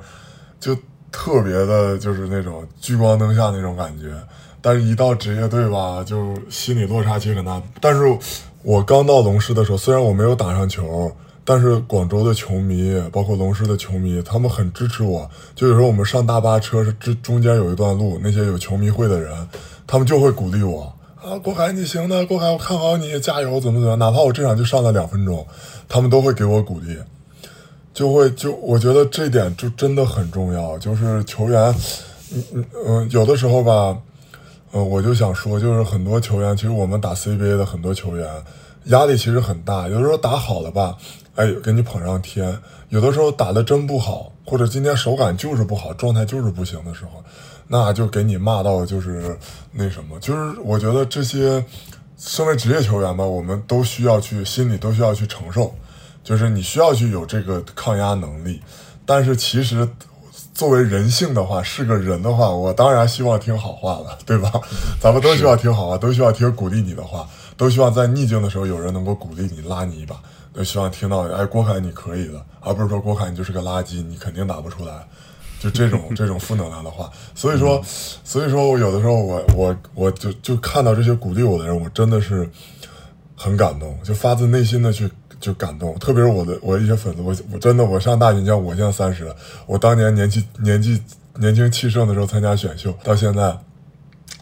[0.59, 0.75] 就
[1.11, 4.13] 特别的，就是那种聚光灯下那种感觉。
[4.61, 7.59] 但是，一到职业队吧，就心理落差其实很大。
[7.81, 8.01] 但是
[8.61, 11.11] 我刚到龙狮的时候，虽然我没有打上球，
[11.43, 15.27] 但是广州的球迷，包括龙狮的球迷，他们很支持我。
[15.55, 19.35] 就有时候我们上大巴车，这中间有一段路，那些有球迷会的人，
[19.87, 20.93] 他们就会鼓励我
[21.29, 23.95] 啊，郭凯你行的，郭凯我看好你，加油，怎么怎么。
[23.97, 25.45] 哪怕我这场就上了两分钟，
[25.87, 26.97] 他们都会给我鼓励。
[27.93, 31.71] 就会就我觉得这点就真的很重要，就是球员，
[32.33, 33.95] 嗯嗯嗯，有的时候吧，
[34.71, 38.27] 呃，我就想说，就是很多球员，其实我们打 CBA 的很多球员，
[38.85, 40.97] 压力其实很大，有的时候打好了吧，
[41.35, 42.51] 哎，给你捧上天；
[42.89, 47.23] 有的时候打的真不好，或者今天手感就是不好，状态就是不行的时候，
[47.71, 49.37] 那就给你骂到就是
[49.71, 51.63] 那什么，就是我觉得这些
[52.17, 55.73] 身为职业球员吧，我们都需要去心里都需要去承受。
[56.21, 58.61] 就是你需要去有这个抗压能力，
[59.05, 59.87] 但是其实
[60.53, 64.51] 作为人性的话，是个人的话，我当然希望听好话了，对吧？
[65.01, 70.21] 咱们都需要听好话，都需要听鼓励你的话，都希望在逆境的时候有人能够鼓励你、拉你一把，
[70.53, 75.07] 都希望听到哎，郭凯你可以的，而不是说郭凯你就是个垃圾，你肯定打不出来，
[75.59, 77.11] 就这种这种负能量的话。
[77.35, 77.81] 所以说，
[78.23, 82.49] 所以说我有的时候我我我就就看到这些鼓励我的人，我真的是
[83.35, 85.09] 很感动，就发自内心的去。
[85.39, 89.33] 就感动，特别是我的我一些粉丝，我我真的我上大学，你像我现在三十了，
[89.65, 91.01] 我当年年纪年纪
[91.35, 93.57] 年轻气盛的时候参加选秀，到现在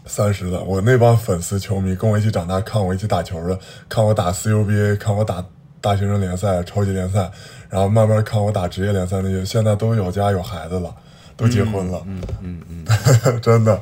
[0.06, 3.56] 三十了，我那帮粉丝球迷跟我一起长大，看我一起打球的，
[3.88, 5.44] 看我打 CUBA，看我打
[5.80, 7.30] 大学生联赛、超级联赛，
[7.68, 10.92] 然后慢慢看我打职业联赛那些，现在都有家有孩子了，
[11.38, 12.84] 都结婚了，嗯嗯嗯，
[13.40, 13.80] 真的。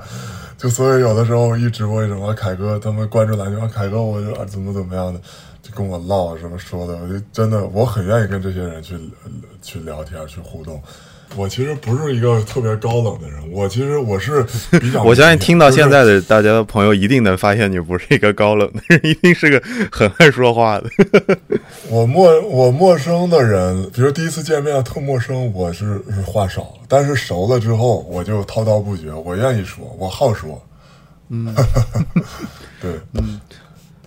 [0.57, 5.21] 就所以有的时候一直播什么凯哥他们关注篮球，凯哥我就怎么怎么样的。
[5.63, 8.97] 就跟我唠什么说的，我就真的我很愿意跟这些人去
[9.61, 10.81] 去聊天去互动。
[11.35, 14.43] 我其实不是一个特别高冷的人，我其实我是
[14.81, 15.03] 比较。
[15.03, 20.89] 我相信听到现在的大家的朋友一定能发现你不是一个高冷的人， 一定是个很爱说话的。
[21.91, 30.63] 我陌我陌生的人，比如第一次见面特陌生，我是话少；但是熟了之后，我就滔滔不绝，我愿意说，我好说。
[31.29, 31.53] 嗯，
[32.81, 33.41] 对，嗯。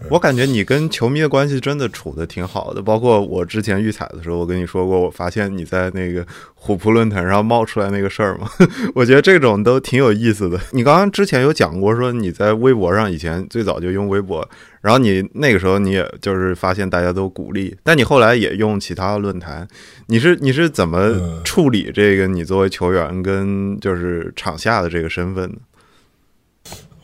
[0.09, 8.49] 我感觉你跟球迷的关系真的处的挺好的，包括我之前预采的时候，我跟你说过，我发现你在那个虎扑论坛上冒出来那个事儿嘛，
[8.95, 10.59] 我觉得这种都挺有意思的。
[10.71, 14.47] 你刚刚之前有讲过，说你在微博上以前最早就用微博，
[14.81, 19.67] 然后你那个时候你也就是发现大家都鼓励，但你后来也用其他论坛，
[20.07, 25.57] 你是你是怎么处理这个你作为球员跟就是场下的这个身份呢？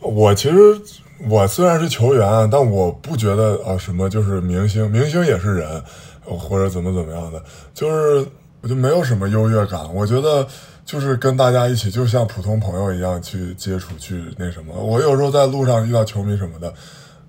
[0.00, 0.80] 我其实。
[1.28, 5.82] 我虽然是球员，但我不觉得啊什么就是明星，明星也是人，
[6.22, 8.26] 或者怎么怎么样的，就是
[8.60, 9.94] 我就没有什么优越感。
[9.94, 10.46] 我觉得
[10.84, 14.74] 就是跟大家一起，就像普通朋友一样去接触，去那什么。
[14.74, 16.72] 我有时候在路上遇到球迷什么的，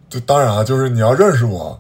[0.10, 1.80] 就当然啊，就是你要认识我，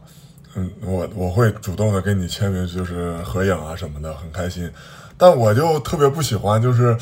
[0.55, 4.71] 嗯，我我会主动的跟你签名，就是合影啊什么的，很开心。
[5.17, 6.97] 但我就特别不喜欢，就是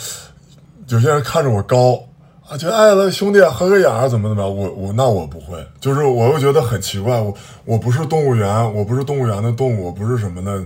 [0.87, 2.03] 有些人看着我高。
[2.47, 4.55] 啊，觉得哎，兄弟合个影儿怎么怎么样？
[4.55, 7.33] 我我那我不会，就是我又觉得很奇怪，我
[7.65, 10.63] 我不是动物园，我不是动物园的动物，我不是什么的，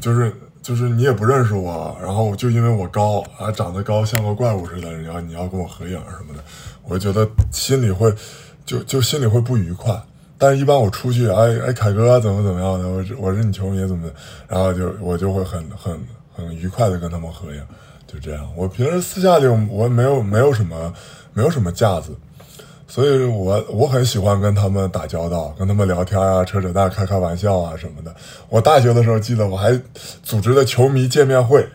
[0.00, 6.42] 就是就是你也不认识我，然后就因为我高啊，长得高像个怪物似的，然后你要跟我合影什么的，
[6.82, 8.12] 我觉得心里会
[8.66, 9.96] 就就心里会不愉快。
[10.36, 14.14] 但是一般我出去，哎哎，凯哥怎么怎么样的，我我是你球迷怎么的，
[14.48, 15.96] 然后就我就会很很
[16.34, 17.62] 很愉快的跟他们合影。
[18.14, 20.94] 就这样，我平时私下里我没有没有什么
[21.32, 22.16] 没有什么架子，
[22.86, 28.14] 所以我我很喜欢跟他们打交道，跟他们聊天啊，扯扯淡，开开玩笑啊什么的。
[28.48, 29.76] 我大学的时候记得我还
[30.22, 31.66] 组织了球迷见面会，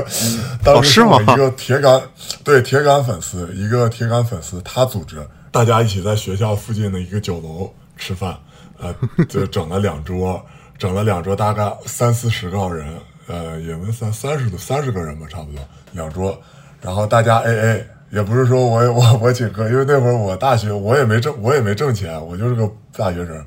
[0.64, 2.00] 当时我一个铁杆
[2.42, 8.34] 对铁杆粉丝，一个铁杆粉丝他组织，大家一起在学校附近的一个酒楼吃饭，
[8.78, 8.94] 呃，
[9.28, 10.42] 就整了两桌，
[10.78, 12.94] 整了两桌，大概三四十个人，
[13.32, 15.60] 呃，也没三三十多三十个人吧，差不多
[15.92, 16.38] 两桌，
[16.82, 23.42] 然后大家 A A，也不是说我我我请客，因为那会儿我大学我也没挣我也没挣钱，我就是个大学生，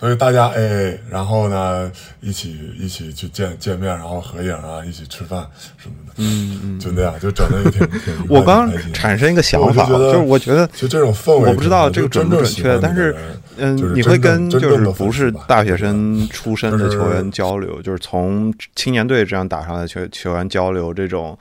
[0.00, 13.14] 所以大家 A，然后呢一起一起去见见面，然后合影啊，一起吃饭什么的，嗯嗯，就那样就整 的也挺挺我刚产生一个想法，就是我觉得就这种氛围，我不知道这个准不准确，但是
[13.58, 21.38] 嗯，你会跟就是不是大学生出身的球员交流，就是从青年队这样打上来球球员交流这种，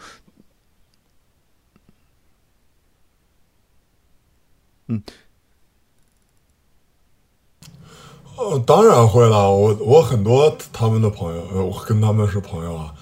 [8.40, 9.52] 呃，当然会了。
[9.52, 12.94] 我我很多他们的朋友，呃，我跟他们是朋友啊。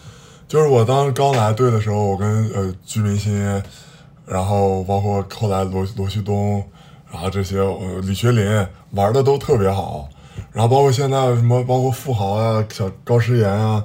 [0.47, 3.62] 就是我当时刚来队的时候，我跟呃居民新，
[4.26, 6.63] 然后包括后来罗罗旭东，
[7.12, 10.10] 然后这些呃李学林玩的都特别好。
[10.52, 13.84] 然后包括现在什么，包括富豪啊、小高诗岩啊、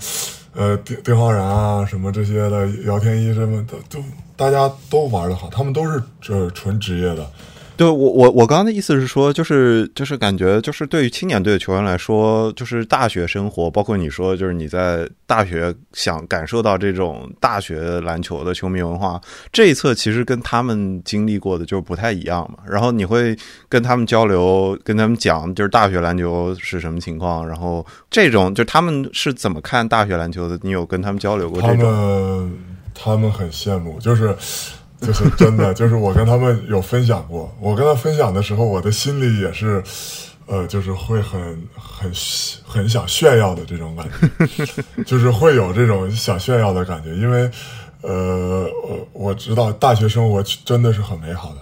[0.54, 3.98] 呃丁丁浩然啊什么这些的，姚天一什么的，都
[4.36, 7.30] 大家都玩的好，他们都是这纯职业的。
[7.76, 22.58] 对我我我刚刚的意思是说，就是就是感觉就是对于青年队的球员来说，就是大学生活，包括你说就是你在大学想感受到这种大学篮球的球迷文化这一侧，其实跟他们经历过的就不太一样嘛。
[22.66, 23.36] 然后你会
[23.68, 31.78] 跟他们交流，跟他们讲就是大学篮球是什么情况，然后这种就他们是怎么看大学篮球的，你有跟他们交流过这种？
[31.78, 32.52] 们
[32.94, 34.36] 他们很羡慕，就是
[35.02, 39.82] 就是真的，就是我跟他们有分享过，我跟他分享的时候，我的心里也是，
[40.46, 41.40] 呃，就是会很
[41.74, 42.12] 很
[42.64, 44.06] 很想炫耀的这种感
[44.56, 47.50] 觉，就是会有这种想炫耀的感觉，因为
[48.02, 48.66] 呃，
[49.12, 51.60] 我知道大学生活真的是很美好的，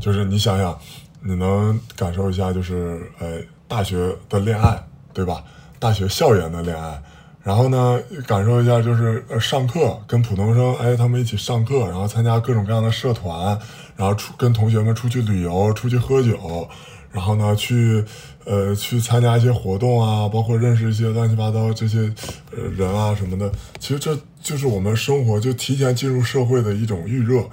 [0.00, 0.76] 就是你想想，
[1.22, 5.42] 你能感受一下，就是呃大学的恋爱，对吧？
[5.78, 7.02] 大学校园的恋爱，
[7.46, 13.56] 然后呢，感受一下就是呃上课跟普通生，哎，他们一起上课，然后参加各种各样的社团，
[13.94, 16.68] 然后出跟同学们出去旅游，出去喝酒，
[17.12, 18.04] 然后呢去
[18.44, 22.12] 呃去参加一些活动啊，包括认识一些乱七八糟这些
[22.50, 23.48] 呃人啊什么的。
[23.78, 27.44] 其实这就是我们生活就提前进入社会的一种预热，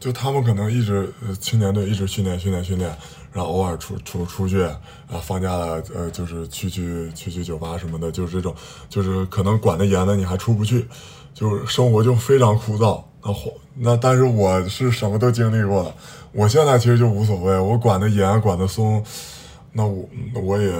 [0.00, 2.90] 就他们可能一直呃青年队一直训练训练训练。
[3.32, 4.78] 然后偶尔出出出去啊，
[5.22, 8.54] 放假了呃，就是去去去去酒吧什么的，就是这种，
[8.88, 10.86] 就是可能管得严的你还出不去，
[11.32, 13.02] 就是生活就非常枯燥。
[13.24, 13.32] 那
[13.74, 15.94] 那但是我是什么都经历过的，
[16.32, 19.02] 我现在其实就无所谓，我管得严管得松，
[19.72, 20.04] 那我
[20.42, 20.70] 我也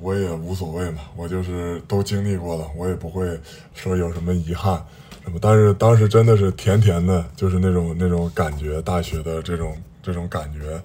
[0.00, 3.38] 我也无所谓嘛，我就是都经历过了，我也不会
[3.74, 4.84] 说有什么遗憾
[5.22, 5.38] 什么。
[5.40, 10.82] 但是当时真的是甜甜的，就是那种那种感觉，大学的这种这种感觉。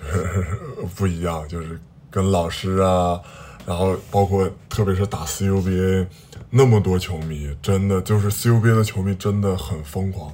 [0.00, 0.46] 就 是
[0.94, 1.78] 不一样，就是
[2.10, 3.20] 跟老师啊，
[3.66, 6.06] 然后包括特别是打 CUBA，
[6.50, 10.32] 那么多球迷，真的就是 CUBA 的球迷真的很疯狂。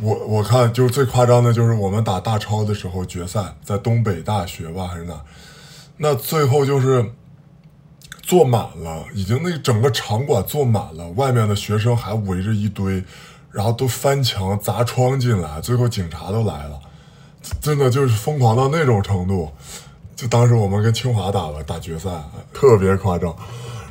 [0.00, 5.20] 我我看就最夸张的就是我们打大超的时候决赛，在东北大学吧还是哪，
[5.98, 7.12] 那最后就是
[8.22, 13.04] 坐满了，已经那整个场馆坐满了，外面的学生还围着一堆，
[13.50, 16.80] 然后都翻墙砸窗进来，最后警察都来了。
[17.60, 19.50] 真的就是疯狂到那种程度，
[20.14, 22.10] 就当时我们跟清华打了打决赛，
[22.52, 23.34] 特别夸张。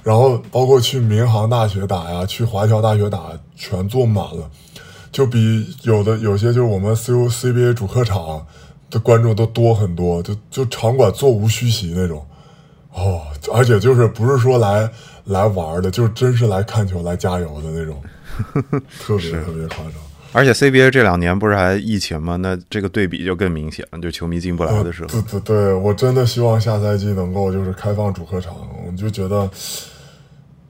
[0.04, 4.49] 然后包括去民航大学打呀，去华侨大学打，全坐满了，
[5.12, 8.45] 就比有的有些就是我们 C U C B A 主客场
[8.89, 12.26] 的观众都多很多，就就场馆座无虚席那种。
[12.91, 13.21] 哦，
[13.54, 14.88] 而且就是不是说来
[15.23, 18.04] 来玩的，就真是来看球、来加油的那种，
[18.99, 19.93] 特别特别夸张。
[20.34, 22.36] 而且 CBA 这两年不是还疫情吗？
[22.38, 25.08] 那这个对比就更明显了，就球迷进不来的时候。
[25.10, 29.50] 对对对，我真的希望下赛季能够就是开放主客场，我就觉得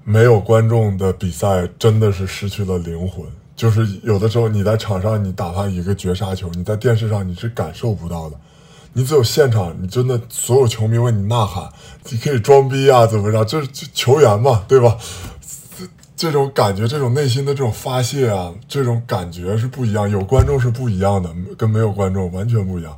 [0.04, 3.26] 没有观众的比赛真的是失去了灵魂。
[3.56, 8.36] 就是有的时候你在场上你打他一个绝杀球，你在电视上你是感受不到的，
[8.94, 11.70] 你只有现场，你真的所有球迷为你呐喊，
[12.10, 13.46] 你可以装逼啊，怎么着？
[13.46, 14.98] 这是球员嘛，对吧？
[16.16, 20.10] 这种感觉，这种内心的这种发泄啊，这种感觉是不一样。
[20.10, 22.98] 有观众是不一样的，跟没有观众完全不一样。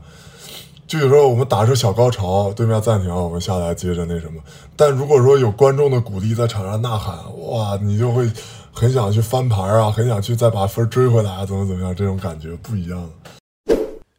[0.88, 4.40] 就有时候我们打出小高潮，对面暂停，我们下来接着那什么。
[4.76, 7.18] 但如果说有观众的鼓励在场上呐喊，
[7.50, 8.30] 哇，你就会
[8.72, 13.10] 很想去翻盘啊，很想去再把分追回来啊，怎么怎么样，这种感觉不一样。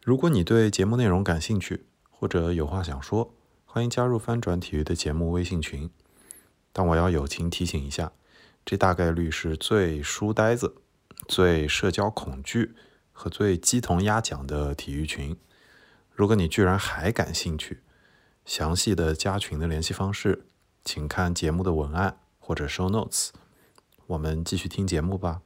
[0.03, 3.30] 如果你对节目内容感兴趣，或者有话想说，
[3.64, 5.88] 欢迎加入翻转体育的节目微信群。
[6.72, 8.12] 但我要友情提醒一下，
[8.66, 10.74] 这大概率是最书呆子、
[11.28, 12.74] 最社交恐惧
[13.12, 15.36] 和最鸡同鸭讲的体育群。
[16.10, 17.82] 如果你居然还感兴趣，
[18.44, 20.46] 详细的加群的联系方式，
[20.84, 23.28] 请看节目的文案或者 show notes。
[24.08, 25.42] 我们继续听节目吧。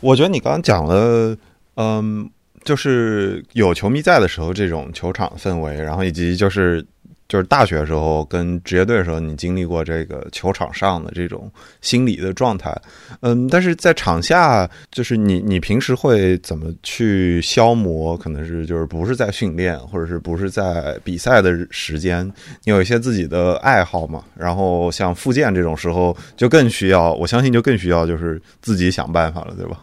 [0.00, 1.36] 我觉得你刚刚讲了，
[1.74, 2.30] 嗯，
[2.62, 6.86] 就是有球迷在的时候这种球场氛围，然后以及就是
[7.32, 12.78] 就是大学时候跟职业队的时候，你经历过这个球场上的这种心理的状态，
[13.20, 18.14] 嗯，但是在场下，就是你你平时会怎么去消磨？
[18.18, 22.22] 可能是就是不是在训练，或者是不是在比赛的时间，
[22.64, 24.22] 你有一些自己的爱好嘛？
[24.36, 29.80] 然后像复健这种时候，就更需要，我相信就更需要就是自己想办法了，对吧？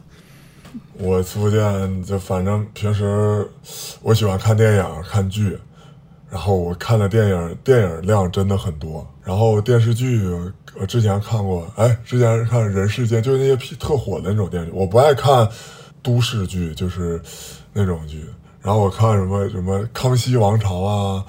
[0.99, 3.49] 我复健就反正平时
[4.03, 5.57] 我喜欢看电影、看剧，
[6.30, 9.05] 然后我看的电影电影量真的很多。
[9.23, 10.21] 然后电视剧
[10.80, 14.75] 我之前看过，哎，之前看《人世间》，就是那些特火的那种电视剧。
[14.75, 15.47] 我不爱看
[16.01, 17.21] 都市剧，就是
[17.73, 18.25] 那种剧。
[18.61, 21.25] 然后我看什么什么《康熙王朝》啊，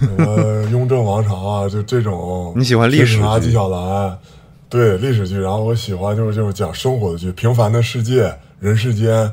[0.00, 0.36] 什么
[0.70, 2.52] 《雍正王朝》啊，就这种。
[2.56, 3.40] 你喜欢历史剧？
[3.40, 4.18] 纪晓岚，
[4.68, 5.38] 对历史剧。
[5.40, 8.24] 然后我喜欢就是就是讲生活的剧，《平凡的世界》。
[8.60, 9.32] 人世间，然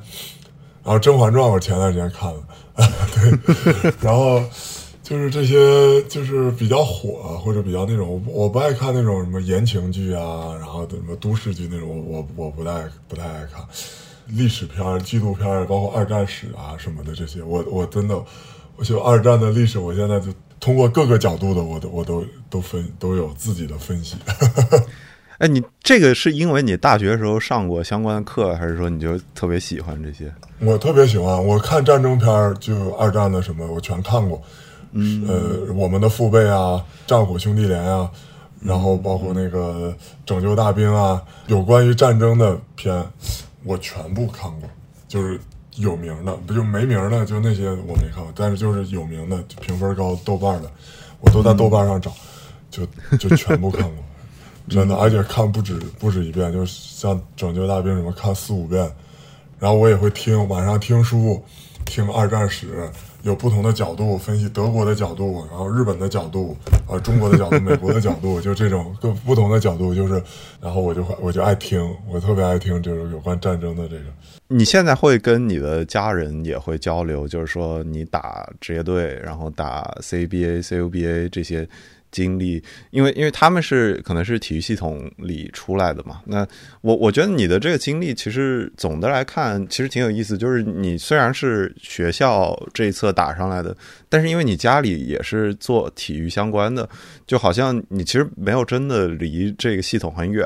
[0.83, 2.39] 后《甄嬛传》我前段时间看了，
[3.15, 4.43] 对，然后
[5.11, 13.61] 就是这些就是比较火或者比较那种，我我不爱看那种什么言情剧啊，然后什么都市剧那种，我我我不太不太爱看
[14.27, 18.23] 历史片、纪录片，包括二战史啊什么的这些，我我真的，
[18.77, 20.27] 我就二战的历史，我现在就
[20.61, 24.15] 通过各个角度的，我都我都都分都有自己的分析。
[25.39, 30.33] 哎，你这个是因为你大学时候上过相关的课，还是说你就特别喜欢这些？
[30.59, 34.41] 我特别喜欢，我看战争片就二战的什么，我全看过。
[34.91, 38.09] 嗯，呃，我们的父辈啊，战火兄弟连啊，
[38.59, 43.05] 然后包括那个拯救大兵啊，有关于战争的片，
[43.63, 44.69] 我全部看过。
[45.07, 45.39] 就是
[45.75, 50.71] 有名的，不就没名的，就那些我没看过，但是就是有名的，评分高、豆瓣的，
[51.19, 52.13] 我都在豆瓣上找，
[52.69, 52.85] 就
[53.17, 54.03] 就全部看过。
[54.69, 58.89] 真的，而且看不止不止一遍，就是像《拯救大兵》什么看四五遍，
[59.59, 61.43] 然后我也会听晚上听书，
[61.83, 62.89] 听二战史，
[63.23, 66.55] 有不同的角度分析德国的角度，然后日本的角度，
[66.87, 70.21] 呃，中国的角度，美国的角度， 就这种各不同的角度，就是，
[70.59, 74.05] 然后我就会我就爱听，我特别爱听，就是有关战争的这个。
[74.47, 81.67] 你现在会跟你的家人也会交流，就是说你打职业队，然后打 CBA、CUBA 这些。
[82.11, 86.21] 经历，因为因为他们是可能是体育系统里出来的嘛。
[86.25, 86.45] 那
[86.81, 90.37] 我我觉得你的这个经历，其实总的来看，其实挺有意思。
[90.37, 93.73] 就是你虽然是学校这一侧打上来的，
[94.09, 96.87] 但是因为你家里也是做体育相关的，
[97.25, 100.45] 就好像你其实没有真的离这个系统很远。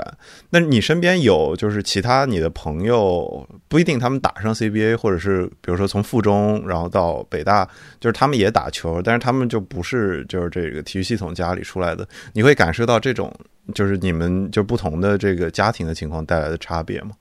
[0.51, 7.67] 那你身边有就是其他你的朋友，不一定他们打上 CBA，或者是比如说从附中然后到北大，
[7.99, 11.54] 就是他们也打球，但是他们就不是就是这个体育系统家。
[11.55, 13.33] 里出来的，你会感受到这种
[13.73, 17.11] 就是你们就不同的这个家庭的情况带来的差别吗？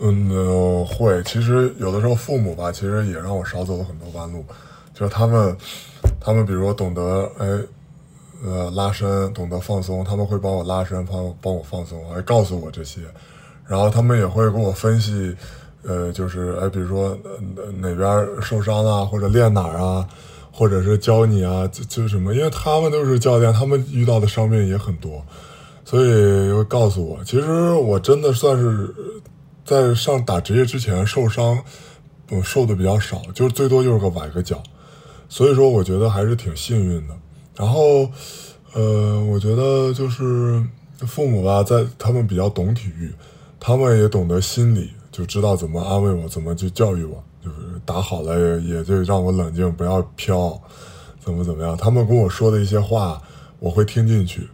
[0.00, 1.22] 嗯，会。
[1.24, 4.44] 其实有的时候父母吧，其实也让我少走了很多弯路。
[4.94, 5.56] 就是他们，
[6.18, 7.46] 他们比如说懂得哎，
[8.42, 13.02] 呃，拉伸，懂得放松，他们会帮我拉伸，帮帮我放松，还告诉我这些。
[13.66, 15.36] 然后他们也会给我分析，
[15.84, 17.16] 呃，就是哎，比如说
[17.78, 20.08] 哪边受伤了，或者练哪儿啊。
[20.52, 25.24] 或者是教你啊，就就什么，因为他们都是教练，他们遇到的伤病也很多，
[25.84, 28.94] 所以会告诉我，其实我真的算是
[29.64, 31.58] 在上打职业之前受伤，
[32.30, 34.62] 我受的比较少，就最多就是个崴个脚，
[35.28, 37.14] 所以说我觉得还是挺幸运的。
[37.56, 38.10] 然后，
[38.72, 40.62] 呃，我觉得就是
[41.00, 43.12] 父母吧，在他们比较懂体育，
[43.58, 47.22] 他们也懂得心理，就知道怎么安慰我，怎么去教育我。
[47.44, 50.60] 就是打好了，也就让我冷静，不要飘，
[51.24, 51.76] 怎么怎么样？
[51.76, 53.20] 他们跟我说的一些话，
[53.58, 54.48] 我会听进去。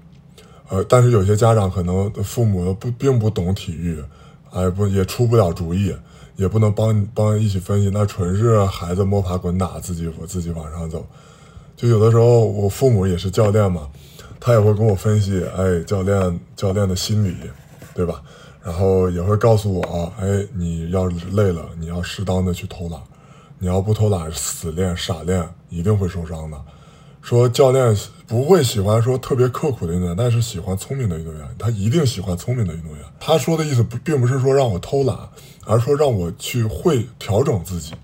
[0.68, 4.03] 呃，但是有些家长可能父母不并不懂体育，
[4.51, 5.95] 哎，不也出不了主意，
[6.37, 11.07] 也不能帮帮一起分析，那纯是孩子摸爬滚打，自己我自己往上走。
[11.76, 13.89] 就有的时候，我父母也是教练嘛，
[14.41, 17.37] 他也会跟我分析，哎，教练教练的心理，
[17.95, 18.22] 对吧？
[18.67, 23.01] 然后也会告诉我，哎，你要累了，你要适当的去偷懒，
[23.61, 26.61] 你要不偷懒，死练傻练，一定会受伤的。
[27.23, 27.97] 说教练
[28.27, 33.05] 不会喜欢说特别刻苦的运动员，但是喜欢聪明的运动员，他一定喜欢聪明的运动员。
[33.21, 35.17] 他说的意思不并不是说让我偷懒，
[35.64, 37.95] 而是说让我去会调整自己，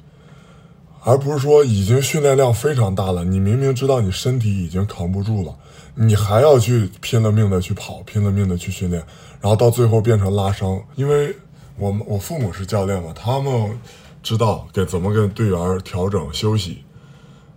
[1.03, 5.53] 而不是说已经训练量非常大了，你明明知道你身体已经扛不住了，
[5.97, 9.05] 你还要去拼了命的去跑，拼了命的去训练，
[9.43, 10.83] 然后到最后变成拉伤。
[10.95, 11.37] 因为
[11.77, 13.79] 我们我父母是教练嘛，他们
[14.23, 16.83] 知道给怎么跟队员调整休息，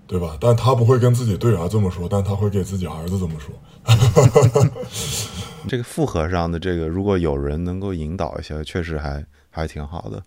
[0.05, 0.35] 对吧？
[0.41, 3.55] 但他不会跟自己队员这么说，但他会给自己儿子这么说。
[5.69, 10.21] 这个复合上的这个，如果有人能够引导一下，确实还还挺好的。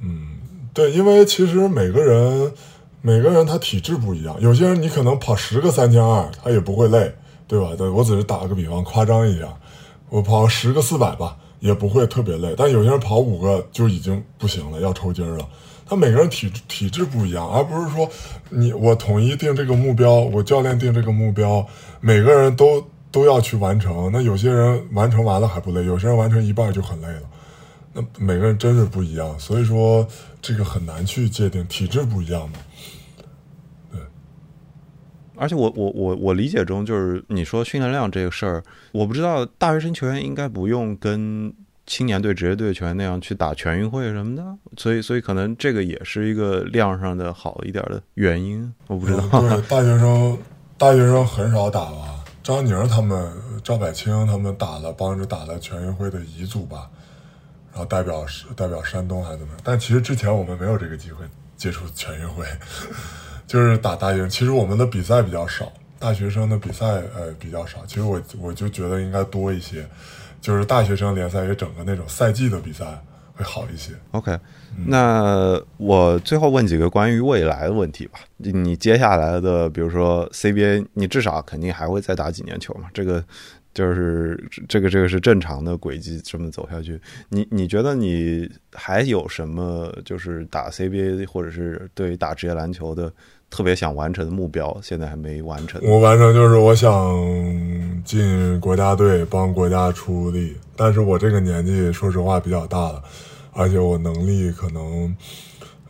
[0.00, 0.38] 嗯。
[0.74, 2.50] 对，因为其实每个人，
[3.02, 4.34] 每个人他体质不一样。
[4.40, 7.14] 有些人你可能跑十个三千二，他也不会累，
[7.46, 7.76] 对吧？
[7.76, 9.46] 对我只是打个比方，夸张一下，
[10.12, 12.54] 我跑十个四百吧，也不会特别累。
[12.54, 15.48] 但有些人跑五个就已经不行了，要抽筋了。
[15.86, 18.06] 他每个人体体质不一样，而不是说
[18.50, 21.66] 你我统一定这个目标，我教练定这个目标，
[22.00, 24.10] 每个人都都要去完成。
[24.12, 27.22] 那有些人完成完了还不累，有些人完成一半就很累了。
[27.94, 30.06] 那每个人真是不一样，所以说。
[30.44, 32.58] 这个很难去界定，体质不一样嘛。
[35.36, 38.62] 而且我我我我理解中就是你说训练量这个事儿，
[38.92, 41.52] 我不知道大学生球员应该不用跟
[41.86, 44.44] 青年队、职业队球员那样去打全运会什么的，
[44.76, 49.20] 所以所以可能这个也是一个量上的好一点的原因，我不知道。
[49.40, 50.38] 对，大学生
[50.78, 52.24] 大学生很少打吧？
[52.42, 56.88] 张宁他们、赵柏清他们打了，帮着打了全运会的乙组吧。
[57.72, 59.54] 然后代表代表山东还是怎么？
[59.64, 61.24] 但其实之前我们没有这个机会
[61.56, 62.44] 接触全运会，
[63.46, 64.28] 就是打大学。
[64.28, 67.84] 其实我们的比赛比较少，大学生的比赛呃比较少。
[67.86, 69.86] 其实我我就觉得应该多一些，
[70.40, 72.84] 就是大学生联赛也整个那种赛季的比赛
[73.34, 73.92] 会好一些。
[74.12, 74.38] OK，
[74.86, 78.20] 那我最后问几个关于未来的问题吧。
[78.36, 82.88] 你接下来的，比如说 CBA，你至少肯定还会再打几年球嘛？
[82.94, 83.24] 这个。
[83.74, 87.00] 就是这个，这个是正常的轨迹，这么走下去。
[87.28, 93.12] 你你觉得你还有什么就是打 CBA 或者是对打职业篮球的
[93.48, 95.80] 特别想完成的目标，现在还没完成？
[95.84, 103.02] 我完成就是我想进国家队帮国家出力，但是我这个年纪说实话比较大了，
[103.52, 105.16] 而且我能力可能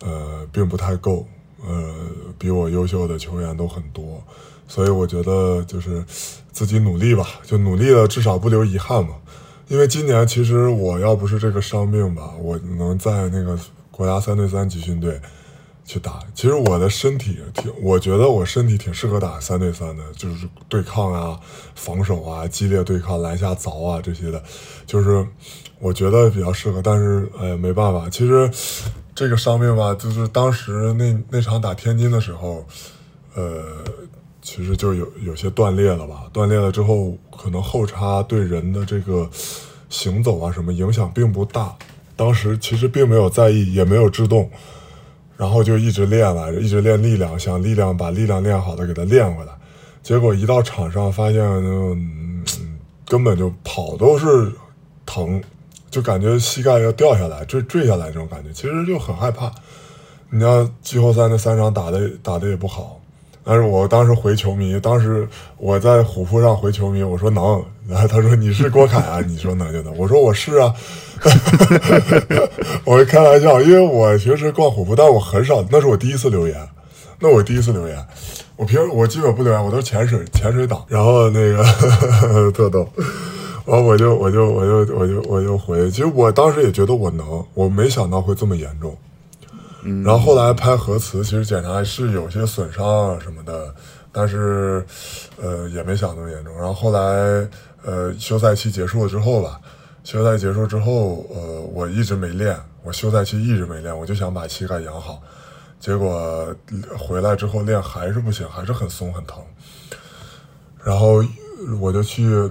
[0.00, 1.26] 呃并不太够，
[1.64, 1.94] 呃
[2.38, 4.22] 比我优秀的球员都很多。
[4.68, 6.02] 所以我觉得就是
[6.52, 9.16] 自己努力吧，就努力了，至少不留遗憾嘛。
[9.68, 13.58] 因为今年其实我要不是这个伤病吧，我能在那个
[13.90, 15.18] 国家三对三集训队
[15.86, 16.20] 去打。
[16.34, 21.40] 其实我的身体挺，我觉得我身体挺适合打三对三的，就是对抗啊、
[21.74, 24.42] 防守啊、激烈对抗、篮下凿啊这些的，
[24.84, 25.26] 就是
[25.78, 26.82] 我觉得比较适合。
[26.82, 28.50] 但是哎，没办法，其实
[29.14, 32.66] 这个伤病吧，就是当时那那场打天津的时候，
[33.34, 33.62] 呃。
[34.42, 39.30] 其实就有有些断裂了吧，断裂了之后，可能后插对人的这个
[39.88, 41.74] 行走啊什么影响并不大。
[42.16, 44.50] 当时其实并没有在意，也没有制动，
[45.36, 49.52] 然后就一直练来着，一直练力量，想力量把力量练好的给它练回来。
[50.02, 52.44] 结果一到场上发现，嗯，
[53.06, 54.52] 根本就跑都是
[55.06, 55.42] 疼，
[55.90, 59.52] 就感觉膝盖要掉下来，坠坠下来这种感觉，其实就很害怕。
[60.30, 63.00] 你要季后赛那三场打的打的也不好。
[63.44, 65.28] 但是我当时回球迷，当时
[65.58, 70.72] 我在虎扑上回球迷，我说能，然后他说你是郭凯啊， 你说能就能，我说我是啊，
[72.86, 76.56] 我开玩笑，因为我平时逛虎扑，但我很少，那是我第一次留言，
[77.18, 77.98] 那我第一次留言，
[78.54, 81.64] 我平时我基本不留言，我都是潜水潜水党，然后那个
[82.54, 82.88] 特逗，
[83.64, 88.96] 完我就我就我就我就我就回，其实我当时也觉得我能，我没想到会这么严重。
[90.04, 93.74] 然后后来拍核磁，其实检查是有些损伤啊什么的，
[94.12, 94.86] 但是，
[95.40, 96.54] 呃，也没想那么严重。
[96.54, 97.00] 然后后来，
[97.84, 99.60] 呃，休赛期结束了之后吧，
[100.04, 105.20] 休赛结束之后，呃，我一直没练，我休赛期一直没练，我就想把膝盖养好。
[105.80, 106.54] 结果
[106.96, 109.42] 回来之后练还是不行，还是很松很疼。
[110.84, 111.24] 然后
[111.80, 112.48] 我就去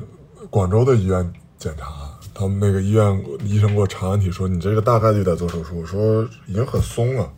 [0.50, 2.11] 广州的医院检查。
[2.42, 7.32] 他们那个医院医生给我查完体说：“你这个大概率得做手术。”说已经很松了，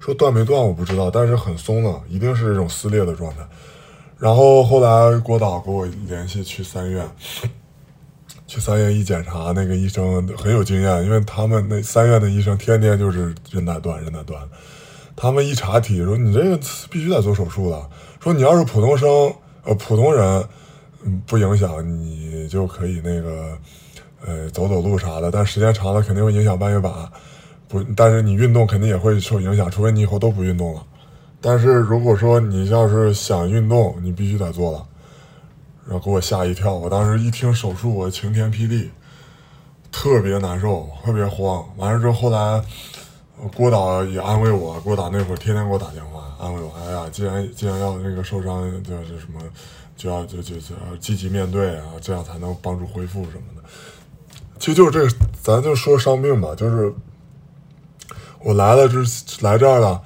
[0.00, 3.48] 说断没断我不知道，但是很松了，一定是这种撕裂的状态。
[4.18, 7.08] 然后后来郭导给我联系去三院，
[8.48, 14.42] 去三院一检查，那个医生很有经验，因为他们那三院的医生天天就是韧带断韧带断。
[15.14, 16.58] 他们一查体说：“你这个
[16.90, 17.88] 必须得做手术了。”
[18.18, 19.08] 说你要是普通生
[19.62, 20.44] 呃普通人，
[21.04, 23.56] 嗯不影响你就可以那个。
[24.26, 26.92] 呃，走走路啥的，但时间长了肯定会影响半月板，
[27.68, 30.82] 不，但是你运动肯定也会受影响，除非你以后都不运动了。
[31.40, 34.84] 但是如果说你要是想运动，你必须得做了。
[35.84, 38.90] 然后给我吓一跳，我当时一听手术，我晴天霹雳，
[39.90, 41.64] 特别难受，特别慌。
[41.76, 42.62] 完了之后后来，
[43.56, 49.40] 郭导也安慰我，郭导那会儿天天给我打电话安慰我，哎呀，既然既然要那个受伤，就是什么，
[49.96, 53.62] 就要就就就要积极面对啊，这样才能帮助恢复什么的。
[54.58, 56.92] 其实就是这个，咱就说伤病吧，就是
[58.40, 58.98] 我来了这
[59.40, 60.00] 来这儿了，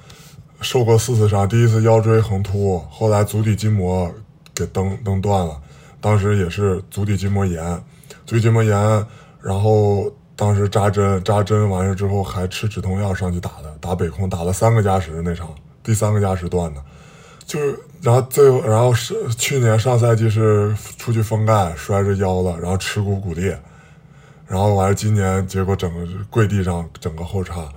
[0.61, 4.11] 受过四次伤，第一次腰椎横突，后来足底筋膜
[4.53, 5.59] 给蹬蹬断了，
[5.99, 7.83] 当时也是足底筋膜炎，
[8.25, 9.05] 足底筋膜炎，
[9.41, 15.49] 然后当时扎针，扎针完事之后还吃止痛药上去打的，打北控打了三个加时那场，
[15.83, 16.81] 第三个加时断的，
[17.45, 23.59] 就是然后最后然后是去年上赛季是出去封盖摔着腰了，然后耻骨骨裂。
[24.47, 27.67] 然后完了，今年结果整个跪地上，整个后叉，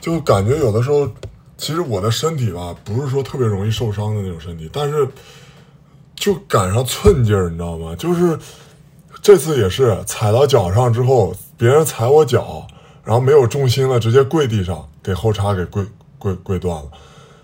[0.00, 1.08] 就感觉有的时候，
[1.56, 5.08] 其实我的身体吧，不是说特别容易受伤的那种身体，但是
[6.14, 7.96] 就赶上寸劲儿，你知道吗？
[7.96, 8.38] 就是
[9.22, 12.66] 这次也是踩到脚上之后，别人踩我脚，
[13.02, 15.84] 然后没有重心了，直接跪地上，给后叉给跪
[16.18, 16.90] 跪跪断了。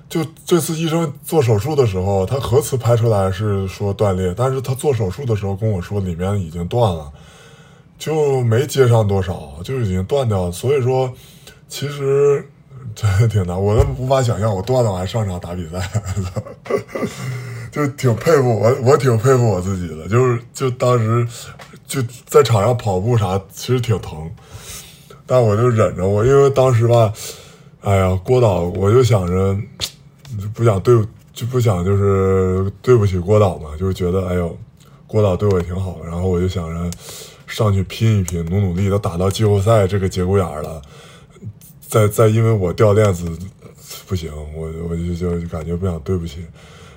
[0.09, 7.11] 就这次医生做手术的时候，他核磁拍出来是说断裂，但是他做手术的时候跟我说里面已经断了。
[7.99, 10.53] 就没接上多少，就已经断掉了。
[10.53, 11.13] 所以说，
[11.69, 12.47] 其实
[12.95, 15.91] 真的挺难，我都无法想象我断了我还上场打比赛，
[17.73, 20.07] 就挺佩服我，我挺佩服我自己的。
[20.09, 21.27] 就是就当时
[21.87, 24.31] 就在场上跑步啥，其实挺疼，
[25.27, 26.07] 但我就忍着。
[26.07, 27.13] 我因为当时吧，
[27.81, 29.57] 哎呀，郭导，我就想着
[30.41, 30.95] 就不想对，
[31.33, 34.57] 就不想就是对不起郭导嘛，就觉得哎呦，
[35.07, 36.99] 郭导对我也挺好，然后我就想着。
[37.47, 40.83] 上去拼一拼，努努力，都打到季后赛这个节骨眼了，
[41.81, 43.25] 再再因为我掉链子
[44.07, 46.45] 不行，我我就就感觉不想对不起，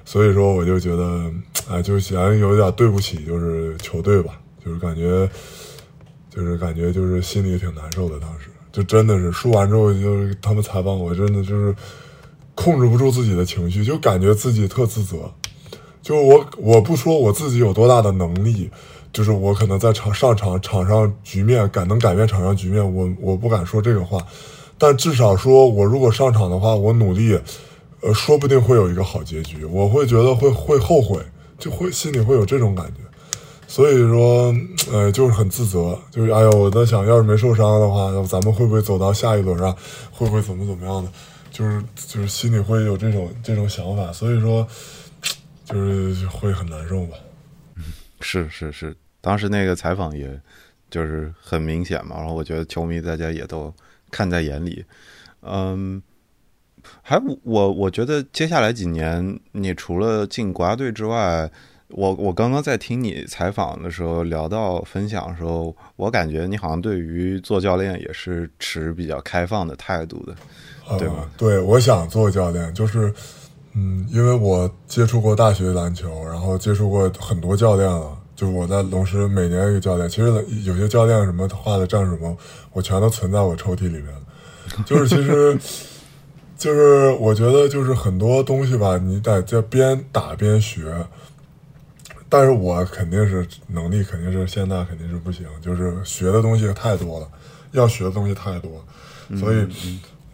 [0.04, 1.32] 所以说我就觉得，
[1.70, 5.30] 哎，就想有点对不起，就是球队吧，就是感觉，
[6.30, 8.20] 就是感觉就是心里挺难受的。
[8.20, 11.76] 当时就真的是输完之后，就是他们采访我，真的就是
[12.56, 15.32] 控制不住自己的情绪，就感觉自己特自责。
[16.02, 18.72] 就我我不说我自己有多大的能力。
[19.12, 24.24] 就是我可能在场上场场上局面改能改变场上局面，我我不敢说这个话，
[24.78, 27.40] 但至少说我如果上场的话，我努力，
[28.02, 29.66] 呃，说不定会有一个好结局。
[29.66, 31.20] 我会觉得会会后悔，
[31.58, 33.02] 就会心里会有这种感觉。
[33.68, 34.54] 所以说，
[34.92, 39.76] 呃，就是很自责，就是哎呦，我在想要是没受伤的话，咱们会不会走到下一轮啊？
[40.12, 41.12] 会不会怎么怎么样的？
[41.52, 44.66] 就是就是心里会有这种这种想法，所以说，
[45.66, 47.18] 就是会很难受吧。
[48.32, 50.40] 是是是，当时那个采访也
[50.92, 53.74] 就是很明显嘛，然后我觉得球迷大家也都
[54.12, 54.86] 看在眼里，
[55.42, 56.00] 嗯，
[57.02, 61.50] 还我我觉得接下来几年，你除了进国家队之外，
[61.88, 70.36] 我我刚刚在听你采访的时候聊到分享的时候，我感觉你好像对于做教练也是持比较开放的态度的，
[71.00, 71.28] 对吗？
[71.36, 73.12] 对，我想做教练，就是。
[73.76, 78.18] 嗯，因为我接触过大学篮球，然后接触过很多教练了。
[78.40, 80.28] 就是我在龙狮每年一个教练，其实
[80.64, 82.38] 有些教练什么画的战术什么，
[82.72, 84.06] 我全都存在我抽屉里面
[84.86, 85.60] 就是其实，
[86.58, 91.06] 就是我觉得就是很多东西吧，你得在边打边学。
[92.30, 97.28] 但是我肯定是能力肯定是现在肯定是不行，就是学的东西太多了，
[97.74, 98.82] 要学的东西太多，
[99.38, 99.68] 所以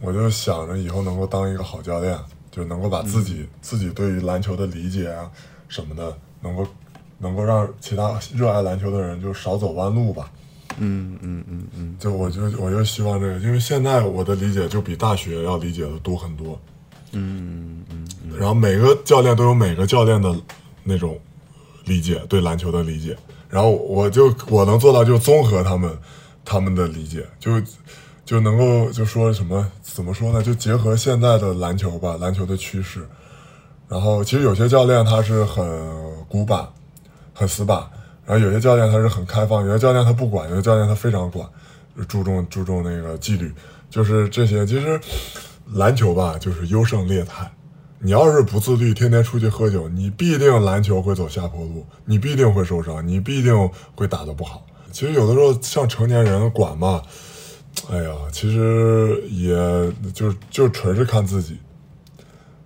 [0.00, 2.16] 我就想着以后能够当一个好教练。
[2.48, 5.30] 就能够把自己自己对于篮球的理解啊
[5.68, 6.66] 什么的，能够
[7.18, 10.30] 能够让其他热爱篮球的人就少走弯路吧。
[10.78, 16.60] 嗯嗯嗯嗯，就我就我就希望这个，因为现在我的理解就比大学要理解的多很多。
[17.12, 18.36] 嗯嗯嗯。
[18.38, 20.34] 然后每个教练都有每个教练的
[20.84, 21.18] 那种
[21.84, 23.16] 理解，对篮球的理解。
[23.48, 25.96] 然后我就我能做到就综合他们
[26.44, 27.52] 他们的理解，就。
[28.26, 30.42] 就能够就说什么怎么说呢？
[30.42, 33.06] 就结合现在的篮球吧，篮球的趋势。
[33.86, 35.64] 然后其实有些教练他是很
[36.28, 36.68] 古板、
[37.38, 37.78] 很死板，
[38.24, 41.46] 然后有些教练他是很开放，有些教练他不管，有些教练他非常管，
[42.08, 43.52] 注重注重那个纪律。
[43.90, 44.98] 就是这些，其实
[45.74, 47.52] 篮球吧就是优胜劣汰。
[47.98, 54.66] 你要是不自律，天天出去喝酒，你必定篮球会走下坡路，你必定会受伤，你必定会打得不好。
[54.90, 57.02] 其实有的时候像成年人管嘛。
[57.90, 59.54] 哎呀，其实也
[60.14, 61.58] 就就纯是看自己，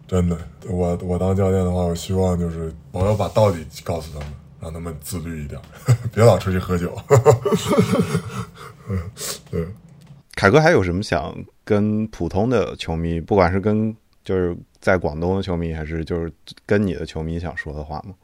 [0.06, 0.38] 真的。
[0.68, 4.28] 我我当教练的话，我希望就是我要把道理告诉他们，
[4.60, 5.60] 让他们自律一点，
[6.12, 6.96] 别老出去喝酒。
[9.50, 9.66] 对，
[10.34, 11.34] 凯哥还有什么想
[11.64, 13.94] 跟普通的球迷，不管是跟
[14.24, 16.30] 就是在广东的球迷，还是就是
[16.66, 18.14] 跟你的球迷想说的话吗？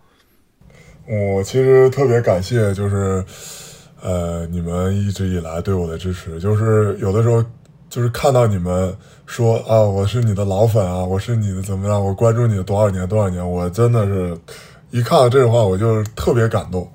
[1.06, 3.24] 我其实特别感谢，就是。
[4.02, 7.42] 呃，你们一直以来对我的支持，就是有的时候，
[7.88, 14.38] 就是看到你们说啊，我是你的老粉啊，我是你的怎么样，我关注你多少年多少年，我真的是，
[14.96, 16.90] 一看到这句话，我就特别感动。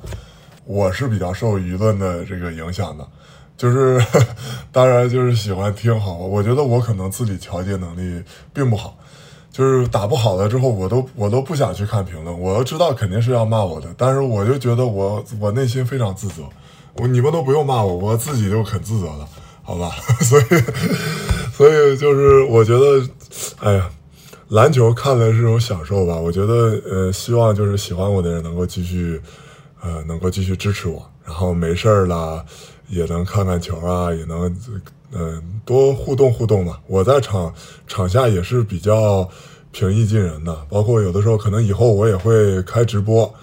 [0.65, 3.07] 我是比较受舆论的这个影响的，
[3.55, 4.03] 就是
[4.71, 8.97] 当然就是喜欢听好，我觉得我可能自己调节能力并不好，
[9.51, 16.41] 就是打不好了之后，我都我都不想去看评论，我都知道肯定是要骂我的，但是我就觉得我我内心非常自责，
[16.97, 19.27] 我你们都不用骂我，我自己就很自责了。
[19.61, 19.91] 好吧，
[20.25, 20.43] 所以，
[21.53, 23.07] 所以就是我觉得，
[23.59, 23.87] 哎呀，
[24.51, 26.19] 篮球看的是种享受吧。
[26.19, 26.53] 我觉得，
[26.85, 29.21] 呃，希望就是喜欢我的人能够继续，
[29.81, 31.09] 呃，能够继续支持我。
[31.23, 32.45] 然后没事儿了，
[32.89, 34.53] 也能看看球啊，也能，
[35.13, 36.81] 嗯，多互动互动吧。
[36.87, 37.53] 我在场
[37.87, 39.25] 场下也是比较
[39.71, 43.33] 平易近人的，包括有的时候可能以后我也会开直播，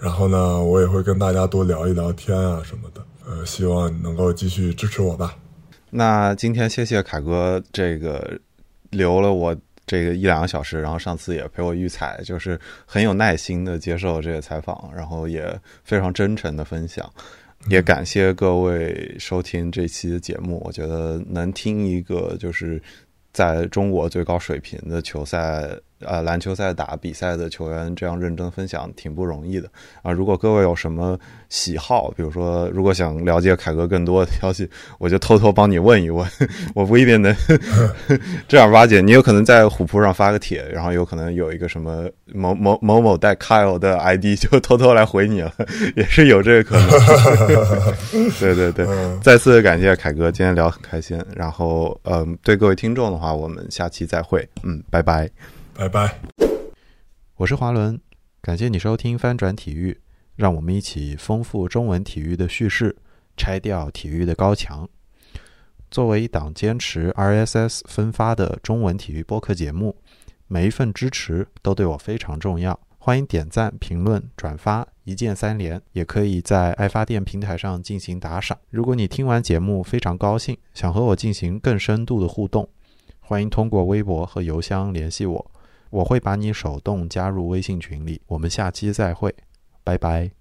[0.00, 3.00] 然后呢，我也会跟大家多聊一聊天啊什么的。
[3.24, 5.36] 呃，希望能够继续支持我吧。
[5.90, 8.40] 那今天谢谢凯哥，这个
[8.90, 9.56] 留了我
[9.86, 17.10] 这个一两个小时，然后上次也陪我预采，就是很有耐心的接受这个采访，然后也非常真诚的分享，
[17.68, 20.60] 也感谢各位收听这期节目。
[20.64, 22.82] 我觉得能听一个就是
[23.32, 25.68] 在中国最高水平的球赛。
[26.00, 29.68] 呃，篮球赛打比赛的球员这样认真分享挺不容易的
[30.02, 30.12] 啊！
[30.12, 31.18] 如果各位有什么
[31.48, 34.68] 喜好，比如说如果想了解凯哥更多的消息，
[34.98, 36.28] 我就偷偷帮你问一问，
[36.74, 37.34] 我不一定能
[38.46, 39.06] 正儿八经。
[39.06, 45.52] 你有可能在虎扑上发个帖，然后有可能有一个什么某某某某带 Kyle 的 ID 就偷偷来回你了，
[45.96, 46.90] 也是有这个可能。
[48.38, 48.86] 对对对，
[49.22, 51.18] 再次感谢凯哥，今天聊很开心。
[51.34, 54.46] 然后，嗯，对各位听众的话，我们下期再会。
[54.62, 55.30] 嗯，拜拜。
[55.78, 56.18] 拜拜，
[57.36, 58.00] 我是华伦，
[58.40, 60.00] 感谢你收听翻转体育，
[60.34, 62.96] 让我们一起丰富中文体育的叙事，
[63.36, 64.88] 拆掉体育的高墙。
[65.90, 69.94] 作为一档坚持 RSS 分发的中文体育播客节目，
[70.46, 72.80] 每一份支持都对我非常重要。
[72.96, 78.56] 欢迎点赞、评论、转发，一键三连，也可以在爱发电平台上进行打赏。
[78.70, 82.66] 如果你听完节目非常高兴，想和我进行更深度的互动，
[83.20, 85.50] 欢迎通过微博和邮箱联系我。
[85.90, 89.34] 我会把你手动加入微信群里，我们下期再会，
[89.82, 90.35] 拜拜。